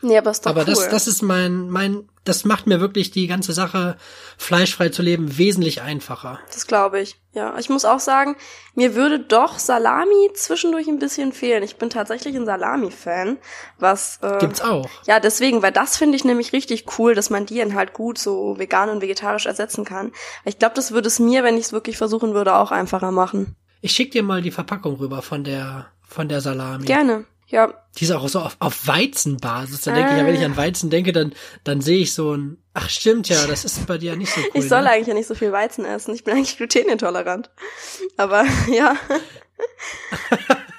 [0.06, 0.68] Nee, aber ist doch Aber cool.
[0.68, 3.97] das, das ist mein, mein, das macht mir wirklich die ganze Sache,
[4.38, 6.39] fleischfrei zu leben, wesentlich einfacher.
[6.53, 7.20] Das glaube ich.
[7.34, 8.36] Ja, ich muss auch sagen,
[8.76, 11.64] mir würde doch Salami zwischendurch ein bisschen fehlen.
[11.64, 13.38] Ich bin tatsächlich ein Salami-Fan,
[13.80, 14.88] was äh, Gibt's auch.
[15.08, 18.20] ja deswegen, weil das finde ich nämlich richtig cool, dass man die dann halt gut
[18.20, 20.12] so vegan und vegetarisch ersetzen kann.
[20.45, 23.56] Ich glaube, das würde es mir, wenn ich es wirklich versuchen würde, auch einfacher machen.
[23.82, 26.86] Ich schick dir mal die Verpackung rüber von der, von der Salami.
[26.86, 27.26] Gerne.
[27.56, 29.82] Ja, Die ist auch so auf, auf Weizenbasis.
[29.82, 30.45] Da denke ich ja, wenn ich Ah.
[30.45, 31.32] an Weizen denke, dann,
[31.64, 34.41] dann sehe ich so ein, ach stimmt ja, das ist bei dir ja nicht so
[34.41, 34.49] cool.
[34.56, 34.89] ich soll ne?
[34.91, 36.14] eigentlich ja nicht so viel Weizen essen.
[36.14, 37.49] Ich bin eigentlich glutenintolerant.
[38.18, 38.97] Aber ja.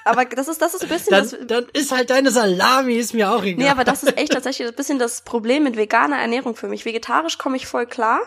[0.07, 3.13] Aber das ist das ist ein bisschen das, dann, dann ist halt deine Salami, ist
[3.13, 3.65] mir auch egal.
[3.65, 6.85] Nee, aber das ist echt tatsächlich ein bisschen das Problem mit veganer Ernährung für mich.
[6.85, 8.21] Vegetarisch komme ich voll klar.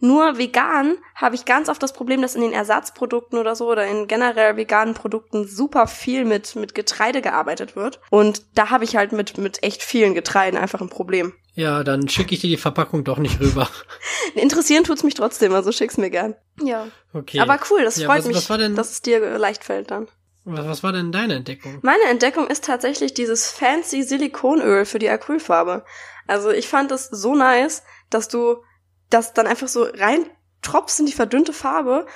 [0.00, 3.86] Nur vegan habe ich ganz oft das Problem, dass in den Ersatzprodukten oder so oder
[3.86, 8.00] in generell veganen Produkten super viel mit, mit Getreide gearbeitet wird.
[8.10, 11.32] Und da habe ich halt mit, mit echt vielen Getreiden einfach ein Problem.
[11.54, 13.68] Ja, dann schicke ich dir die Verpackung doch nicht rüber.
[14.34, 16.34] Interessieren tut's mich trotzdem, also schick's mir gern.
[16.60, 16.88] Ja.
[17.12, 17.38] Okay.
[17.38, 19.90] Aber cool, das Ja, freut was, mich, Was war denn, dass es dir leicht fällt
[19.90, 20.08] dann.
[20.44, 21.78] Was, war denn deine Entdeckung?
[21.82, 25.84] Meine Entdeckung ist tatsächlich dieses fancy Silikonöl für die Acrylfarbe.
[26.26, 28.62] Also ich fand es so nice, dass du
[29.10, 30.26] das dann einfach so rein
[30.62, 32.06] tropfst in die verdünnte Farbe,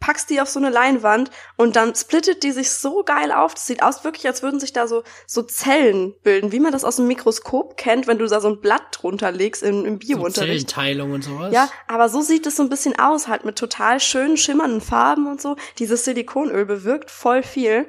[0.00, 3.54] packst die auf so eine Leinwand und dann splittet die sich so geil auf.
[3.54, 6.84] Das sieht aus wirklich, als würden sich da so, so Zellen bilden, wie man das
[6.84, 10.06] aus dem Mikroskop kennt, wenn du da so ein Blatt drunter legst im, im So
[10.06, 10.70] Biounterricht.
[10.70, 11.52] Zellenteilung und sowas?
[11.52, 15.26] Ja, aber so sieht es so ein bisschen aus, halt mit total schönen, schimmernden Farben
[15.26, 15.56] und so.
[15.78, 17.88] Dieses Silikonöl bewirkt voll viel.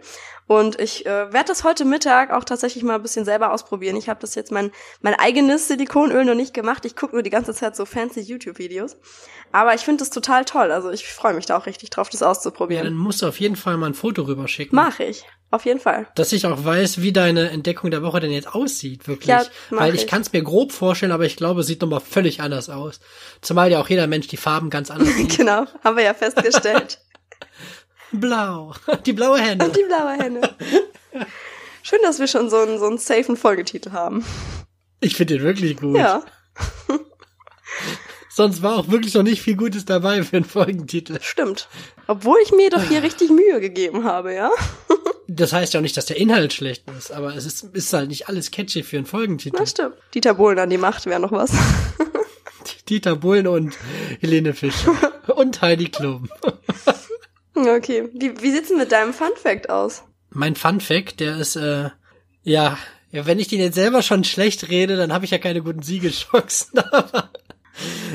[0.50, 3.96] Und ich äh, werde das heute Mittag auch tatsächlich mal ein bisschen selber ausprobieren.
[3.96, 6.86] Ich habe das jetzt mein, mein eigenes Silikonöl noch nicht gemacht.
[6.86, 8.98] Ich gucke nur die ganze Zeit so fancy YouTube-Videos.
[9.52, 10.72] Aber ich finde das total toll.
[10.72, 12.84] Also ich freue mich da auch richtig drauf, das Ja, auszuprobieren.
[12.84, 14.76] dann musst du auf jeden Fall mal ein Foto rüberschicken.
[14.76, 15.24] Mach ich.
[15.52, 16.08] Auf jeden Fall.
[16.16, 19.28] Dass ich auch weiß, wie deine Entdeckung der Woche denn jetzt aussieht, wirklich.
[19.28, 20.08] Ja, Weil ich ich.
[20.08, 23.00] kann es mir grob vorstellen, aber ich glaube, es sieht nochmal völlig anders aus.
[23.42, 25.38] Zumal ja auch jeder Mensch die Farben ganz anders sieht.
[25.38, 27.00] genau, haben wir ja festgestellt.
[28.12, 28.74] Blau.
[29.06, 29.70] Die blaue Hände.
[29.70, 30.56] Die blaue Henne.
[31.84, 34.24] Schön, dass wir schon so einen, so einen safen Folgetitel haben.
[35.00, 35.96] Ich finde den wirklich gut.
[35.98, 36.24] Ja,
[38.30, 41.18] Sonst war auch wirklich noch nicht viel Gutes dabei für einen Folgentitel.
[41.22, 41.68] stimmt.
[42.08, 44.50] Obwohl ich mir doch hier richtig Mühe gegeben habe, ja?
[45.32, 48.08] Das heißt ja auch nicht, dass der Inhalt schlecht ist, aber es ist, ist halt
[48.10, 49.58] nicht alles catchy für einen Folgentitel.
[49.58, 49.94] Das stimmt.
[50.16, 51.52] Dieter Bohlen an die Macht wäre noch was.
[52.90, 53.78] Dieter Bohlen und
[54.22, 54.96] Helene Fischer.
[55.36, 56.30] und Heidi Klum.
[57.68, 58.10] Okay.
[58.14, 60.04] Wie, wie sieht's denn mit deinem Fun Fact aus?
[60.32, 61.90] Mein Fun Fact, der ist, äh,
[62.44, 62.78] ja,
[63.12, 65.82] ja, wenn ich den jetzt selber schon schlecht rede, dann habe ich ja keine guten
[65.82, 66.80] Siegeschancen.
[66.92, 67.32] Aber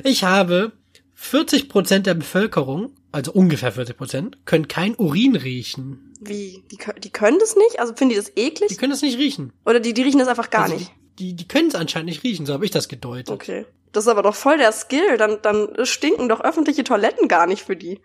[0.05, 0.72] ich habe
[1.14, 6.14] 40 Prozent der Bevölkerung, also ungefähr 40 Prozent, können kein Urin riechen.
[6.20, 6.62] Wie?
[6.70, 7.80] Die, die können das nicht?
[7.80, 8.78] Also finden die das Die eklig?
[8.78, 9.53] können das nicht riechen.
[9.66, 10.92] Oder die, die riechen das einfach gar also nicht?
[11.19, 13.31] Die, die, können es anscheinend nicht riechen, so habe ich das gedeutet.
[13.31, 13.67] Okay.
[13.93, 15.17] Das ist aber doch voll der Skill.
[15.17, 18.01] Dann, dann stinken doch öffentliche Toiletten gar nicht für die.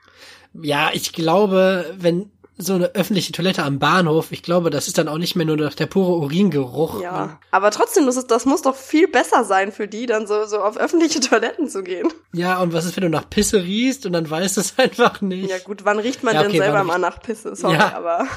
[0.53, 2.32] Ja, ich glaube, wenn
[2.62, 5.55] so eine öffentliche Toilette am Bahnhof, ich glaube, das ist dann auch nicht mehr nur
[5.55, 7.01] noch der pure Uringeruch.
[7.01, 7.39] Ja.
[7.51, 10.60] Aber trotzdem, das, ist, das muss doch viel besser sein für die, dann so, so
[10.60, 12.10] auf öffentliche Toiletten zu gehen.
[12.34, 15.22] Ja, und was ist, wenn du nach Pisse riechst und dann weißt du es einfach
[15.22, 15.49] nicht?
[15.49, 17.55] Ja gut, wann riecht man Ja, denn okay, selber wann mal nach Pisse?
[17.55, 17.93] Sorry, Ja.
[17.95, 18.28] aber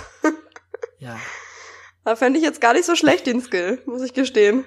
[1.01, 1.19] Ja.
[2.05, 4.65] da fände ich jetzt gar nicht so schlecht den Skill, muss ich gestehen.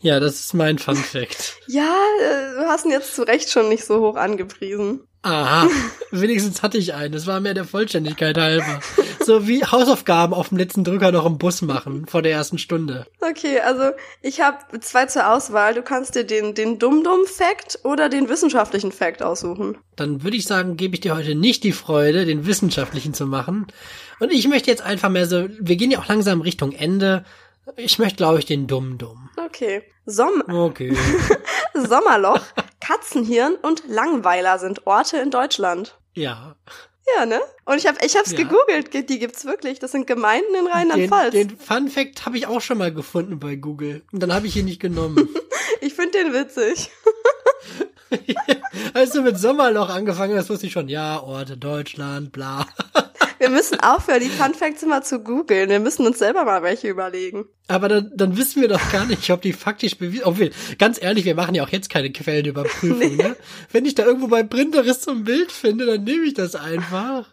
[0.00, 1.56] Ja, das ist mein Fun Fact.
[1.68, 5.00] Ja, äh, du hast ihn jetzt zu Recht schon nicht so hoch angepriesen.
[5.22, 5.68] Aha,
[6.12, 7.12] wenigstens hatte ich einen.
[7.12, 8.78] Das war mehr der Vollständigkeit halber.
[9.24, 13.06] So wie Hausaufgaben auf dem letzten Drücker noch im Bus machen vor der ersten Stunde.
[13.20, 13.90] Okay, also
[14.22, 15.74] ich habe zwei zur Auswahl.
[15.74, 19.78] Du kannst dir den, den Dumm-Dumm-Fact oder den wissenschaftlichen Fact aussuchen.
[19.96, 23.66] Dann würde ich sagen, gebe ich dir heute nicht die Freude, den wissenschaftlichen zu machen.
[24.20, 27.24] Und ich möchte jetzt einfach mehr so, wir gehen ja auch langsam Richtung Ende.
[27.76, 29.28] Ich möchte, glaube ich, den Dumm-Dumm.
[29.44, 29.82] Okay.
[30.06, 30.96] Som Okay.
[31.74, 32.40] Sommerloch,
[32.80, 35.98] Katzenhirn und Langweiler sind Orte in Deutschland.
[36.14, 36.56] Ja.
[37.16, 37.40] Ja, ne?
[37.64, 38.38] Und ich habe ich hab's Ja.
[38.38, 39.78] gegoogelt, Ge- die gibt's wirklich.
[39.78, 41.32] Das sind Gemeinden in Den, Rheinland-Pfalz.
[41.32, 44.02] den Fun Fact habe ich auch schon mal gefunden bei Google.
[44.12, 45.28] Und dann habe ich ihn nicht genommen.
[45.82, 46.90] Ich finde den witzig.
[48.94, 52.66] Als du mit Sommerloch angefangen hast, wusste ich schon, ja, Orte, Deutschland, bla.
[53.38, 55.68] Wir müssen aufhören, die Fun Facts immer zu googeln.
[55.68, 57.46] Wir müssen uns selber mal welche überlegen.
[57.68, 61.24] Aber dann, dann wissen wir doch gar nicht, ob die faktisch bewiesen, obwohl, ganz ehrlich,
[61.24, 63.16] wir machen ja auch jetzt keine Quellenüberprüfung, nee.
[63.16, 63.36] ne?
[63.72, 67.26] Wenn ich da irgendwo bei Printeris zum Bild finde, dann nehme ich das einfach.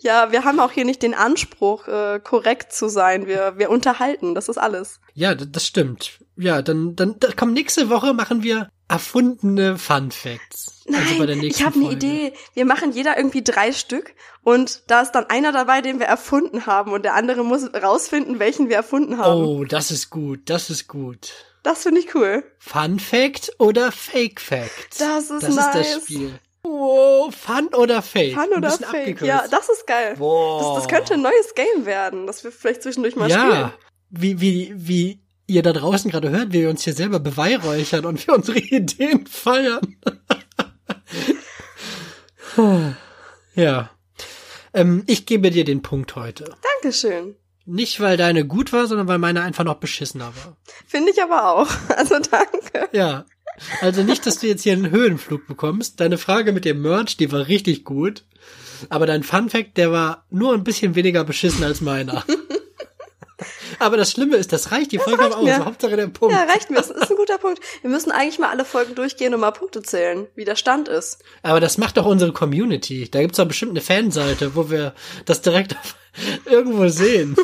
[0.00, 3.26] Ja, wir haben auch hier nicht den Anspruch, äh, korrekt zu sein.
[3.26, 5.00] Wir, wir unterhalten, das ist alles.
[5.14, 6.18] Ja, das stimmt.
[6.36, 10.84] Ja, dann, dann, dann komm, nächste Woche machen wir erfundene Fun Facts.
[10.86, 12.32] Also Nein, also ich habe eine Idee.
[12.54, 16.66] Wir machen jeder irgendwie drei Stück und da ist dann einer dabei, den wir erfunden
[16.66, 19.44] haben und der andere muss rausfinden, welchen wir erfunden haben.
[19.44, 21.32] Oh, das ist gut, das ist gut.
[21.62, 22.44] Das finde ich cool.
[22.58, 25.00] Fun Fact oder Fake Fact?
[25.00, 25.56] Das ist das nice.
[25.56, 26.38] Das ist das Spiel.
[26.62, 28.34] Wow, Fun oder Fake?
[28.34, 29.24] Fun oder Fake, abgekürzt.
[29.24, 30.14] ja, das ist geil.
[30.18, 30.62] Wow.
[30.62, 33.38] Das, das könnte ein neues Game werden, das wir vielleicht zwischendurch mal ja.
[33.38, 33.60] spielen.
[33.60, 33.74] Ja,
[34.10, 38.26] wie, wie, wie ihr da draußen gerade hört, wie wir uns hier selber beweihräuchern und
[38.26, 39.96] wir unsere Ideen feiern.
[43.54, 43.90] ja.
[44.72, 46.54] Ähm, ich gebe dir den Punkt heute.
[46.82, 47.36] Dankeschön.
[47.64, 50.56] Nicht, weil deine gut war, sondern weil meine einfach noch beschissener war.
[50.86, 51.68] Finde ich aber auch.
[51.96, 52.88] Also danke.
[52.92, 53.24] Ja.
[53.80, 56.00] Also nicht, dass du jetzt hier einen Höhenflug bekommst.
[56.00, 58.24] Deine Frage mit dem Merch, die war richtig gut.
[58.90, 62.24] Aber dein Fun Fact, der war nur ein bisschen weniger beschissen als meiner.
[63.78, 65.64] Aber das Schlimme ist, das reicht die das Folge reicht aus.
[65.64, 66.34] Hauptsache der Punkt.
[66.34, 66.76] Ja, reicht mir.
[66.76, 67.60] Das ist ein guter Punkt.
[67.82, 71.22] Wir müssen eigentlich mal alle Folgen durchgehen und mal Punkte zählen, wie der Stand ist.
[71.42, 73.08] Aber das macht doch unsere Community.
[73.10, 75.76] Da gibt's doch bestimmt eine Fanseite, wo wir das direkt
[76.44, 77.36] irgendwo sehen.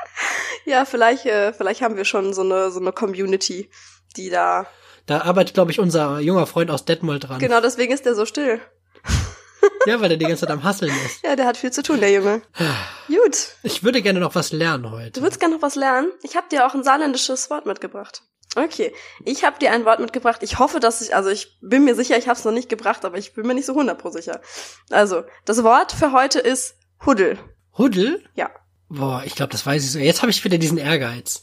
[0.64, 3.70] ja, vielleicht, äh, vielleicht haben wir schon so eine, so eine Community,
[4.16, 4.66] die da.
[5.06, 7.38] Da arbeitet, glaube ich, unser junger Freund aus Detmold dran.
[7.38, 8.60] Genau, deswegen ist der so still.
[9.86, 11.22] Ja, weil der die ganze Zeit am Hasseln ist.
[11.24, 12.42] Ja, der hat viel zu tun, der Junge.
[13.06, 13.48] Gut.
[13.62, 15.12] Ich würde gerne noch was lernen heute.
[15.12, 16.10] Du würdest gerne noch was lernen?
[16.22, 18.22] Ich habe dir auch ein saarländisches Wort mitgebracht.
[18.56, 18.92] Okay,
[19.24, 20.42] ich habe dir ein Wort mitgebracht.
[20.42, 23.04] Ich hoffe, dass ich, also ich bin mir sicher, ich habe es noch nicht gebracht,
[23.04, 24.40] aber ich bin mir nicht so hundertpro sicher.
[24.90, 27.38] Also, das Wort für heute ist Huddel.
[27.76, 28.24] Huddel?
[28.34, 28.50] Ja.
[28.88, 29.98] Boah, ich glaube, das weiß ich so.
[29.98, 31.42] Jetzt habe ich wieder diesen Ehrgeiz.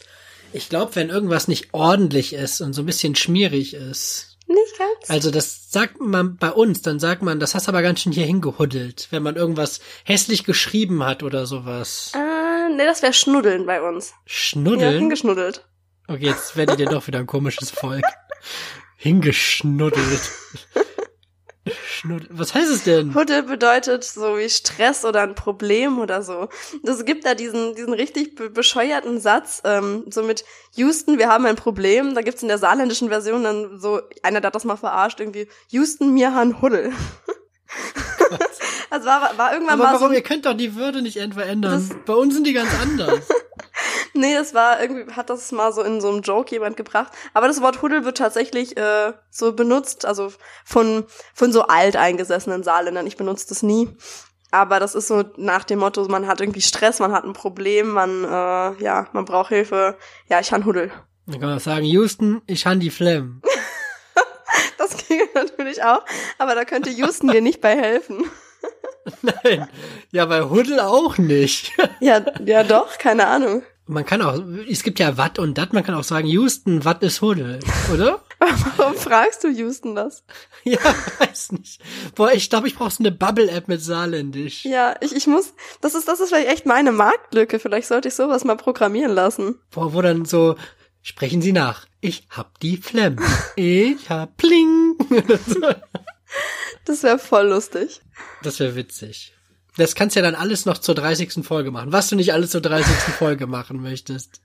[0.53, 5.09] Ich glaube, wenn irgendwas nicht ordentlich ist und so ein bisschen schmierig ist, nicht ganz.
[5.09, 8.25] Also das sagt man bei uns, dann sagt man, das hast aber ganz schön hier
[8.25, 12.11] hingehuddelt, wenn man irgendwas hässlich geschrieben hat oder sowas.
[12.15, 14.13] Ah, nee, das wäre Schnuddeln bei uns.
[14.25, 14.93] Schnuddeln?
[14.93, 15.65] Ja, hingeschnuddelt.
[16.07, 18.03] Okay, jetzt werdet ihr doch wieder ein komisches Volk.
[18.97, 20.31] Hingeschnuddelt.
[21.71, 22.27] Schnuddel.
[22.31, 23.15] Was heißt es denn?
[23.15, 26.49] Huddel bedeutet so wie Stress oder ein Problem oder so.
[26.83, 30.43] Es gibt da diesen, diesen richtig bescheuerten Satz, ähm, so mit
[30.75, 32.15] Houston, wir haben ein Problem.
[32.15, 35.47] Da gibt's in der saarländischen Version dann so, einer der hat das mal verarscht, irgendwie,
[35.69, 36.91] Houston, mir han Huddel.
[38.89, 40.09] also war, war irgendwann Aber mal warum?
[40.09, 40.13] so.
[40.13, 41.89] Ihr könnt doch die Würde nicht etwa ändern.
[42.05, 43.19] Bei uns sind die ganz anders.
[44.13, 47.11] nee, es war irgendwie, hat das mal so in so einem Joke jemand gebracht.
[47.33, 50.31] Aber das Wort Huddel wird tatsächlich äh, so benutzt, also
[50.65, 53.07] von, von so alteingesessenen Saarländern.
[53.07, 53.89] Ich benutze das nie.
[54.51, 57.89] Aber das ist so nach dem Motto, man hat irgendwie Stress, man hat ein Problem,
[57.89, 59.97] man, äh, ja, man braucht Hilfe.
[60.29, 60.91] Ja, ich han Huddel.
[61.25, 63.41] Dann kann man sagen, Houston, ich han die Flemm.
[64.77, 66.05] das ginge natürlich auch,
[66.37, 68.25] aber da könnte Houston dir nicht bei helfen.
[69.21, 69.67] Nein,
[70.11, 71.71] ja, bei Huddel auch nicht.
[71.99, 73.63] ja, ja doch, keine Ahnung.
[73.85, 77.03] Man kann auch, es gibt ja Watt und Dat, man kann auch sagen, Houston, Watt
[77.03, 77.59] ist Huddel,
[77.93, 78.23] oder?
[78.77, 80.23] Warum fragst du Houston das?
[80.63, 80.79] Ja,
[81.19, 81.81] weiß nicht.
[82.15, 84.63] Boah, ich glaube, ich brauche so eine Bubble-App mit Saarländisch.
[84.63, 87.59] Ja, ich, ich muss, das ist, das ist vielleicht echt meine Marktlücke.
[87.59, 89.59] Vielleicht sollte ich sowas mal programmieren lassen.
[89.71, 90.55] Boah, wo dann so,
[91.01, 91.85] sprechen Sie nach.
[91.99, 93.17] Ich hab die Flemm.
[93.57, 94.95] Ich hab Pling.
[96.85, 98.01] das wäre voll lustig.
[98.41, 99.33] Das wäre witzig.
[99.77, 101.45] Das kannst du ja dann alles noch zur 30.
[101.45, 101.91] Folge machen.
[101.91, 102.85] Was du nicht alles zur 30.
[103.17, 104.41] Folge machen möchtest.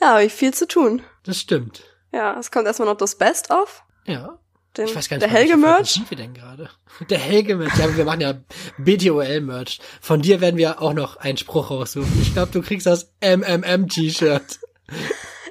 [0.00, 1.02] Ja, habe ich viel zu tun.
[1.24, 1.82] Das stimmt.
[2.12, 3.82] Ja, es kommt erstmal noch das Best-of.
[4.06, 4.38] Ja.
[4.76, 5.92] Den, ich weiß gar nicht, der Helge-Merch.
[5.92, 6.68] sind wir denn gerade?
[7.08, 7.78] Der Helge-Merch.
[7.78, 8.34] Ja, wir machen ja
[8.76, 9.80] BTOL-Merch.
[10.02, 12.20] Von dir werden wir auch noch einen Spruch raussuchen.
[12.20, 14.60] Ich glaube, du kriegst das MMM-T-Shirt.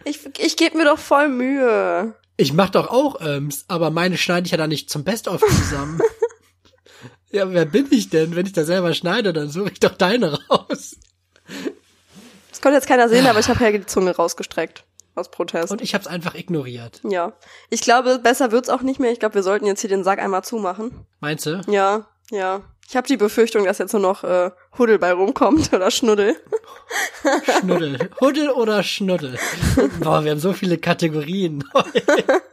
[0.04, 2.14] Ich, ich gebe mir doch voll Mühe.
[2.38, 6.00] Ich mach doch auch Öms, aber meine schneide ich ja dann nicht zum Best-of zusammen.
[7.36, 8.34] Ja, wer bin ich denn?
[8.34, 10.96] Wenn ich da selber schneide, dann suche ich doch deine raus.
[12.50, 14.86] Das konnte jetzt keiner sehen, aber ich habe Helge die Zunge rausgestreckt.
[15.16, 15.70] Aus Protest.
[15.70, 17.02] Und ich habe es einfach ignoriert.
[17.04, 17.34] Ja.
[17.70, 19.12] Ich glaube, besser wird's auch nicht mehr.
[19.12, 21.06] Ich glaube, wir sollten jetzt hier den Sack einmal zumachen.
[21.20, 21.60] Meinst du?
[21.68, 22.62] Ja, ja.
[22.88, 26.38] Ich habe die Befürchtung, dass jetzt nur noch äh, Huddel bei rumkommt oder Schnuddel.
[27.60, 28.12] Schnuddel.
[28.22, 29.38] Huddel oder Schnuddel.
[30.00, 31.66] Boah, wir haben so viele Kategorien.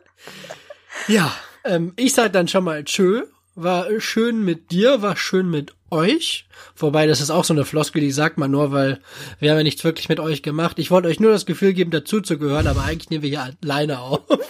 [1.07, 5.75] ja, ähm, ich sag dann schon mal tschö war schön mit dir, war schön mit
[5.91, 6.47] euch.
[6.77, 9.01] Wobei, das ist auch so eine Floskel, die sagt man nur, weil
[9.39, 10.79] wir haben ja nichts wirklich mit euch gemacht.
[10.79, 13.55] Ich wollte euch nur das Gefühl geben, dazu zu gehören, aber eigentlich nehmen wir hier
[13.63, 14.29] alleine auf.
[14.29, 14.41] Und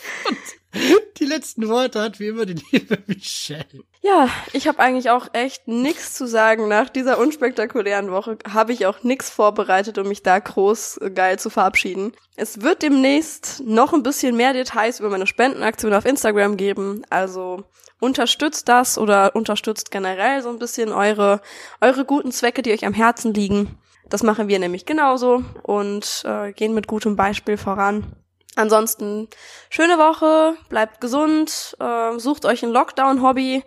[1.19, 3.85] Die letzten Worte hat wie immer die liebe Michelle.
[4.01, 6.67] Ja, ich habe eigentlich auch echt nix zu sagen.
[6.67, 11.39] Nach dieser unspektakulären Woche habe ich auch nix vorbereitet, um mich da groß äh, geil
[11.39, 12.13] zu verabschieden.
[12.35, 17.03] Es wird demnächst noch ein bisschen mehr Details über meine Spendenaktion auf Instagram geben.
[17.09, 17.65] Also
[18.03, 21.41] unterstützt das oder unterstützt generell so ein bisschen eure,
[21.81, 23.79] eure guten Zwecke, die euch am Herzen liegen.
[24.11, 28.17] Das machen wir nämlich genauso und äh, gehen mit gutem Beispiel voran.
[28.57, 29.29] Ansonsten
[29.71, 33.63] schöne Woche, bleibt gesund, äh, sucht euch ein Lockdown-Hobby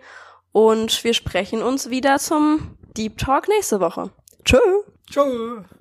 [0.52, 4.10] und wir sprechen uns wieder zum Deep Talk nächste Woche.
[4.44, 4.58] Tschö.
[5.10, 5.64] Tschö.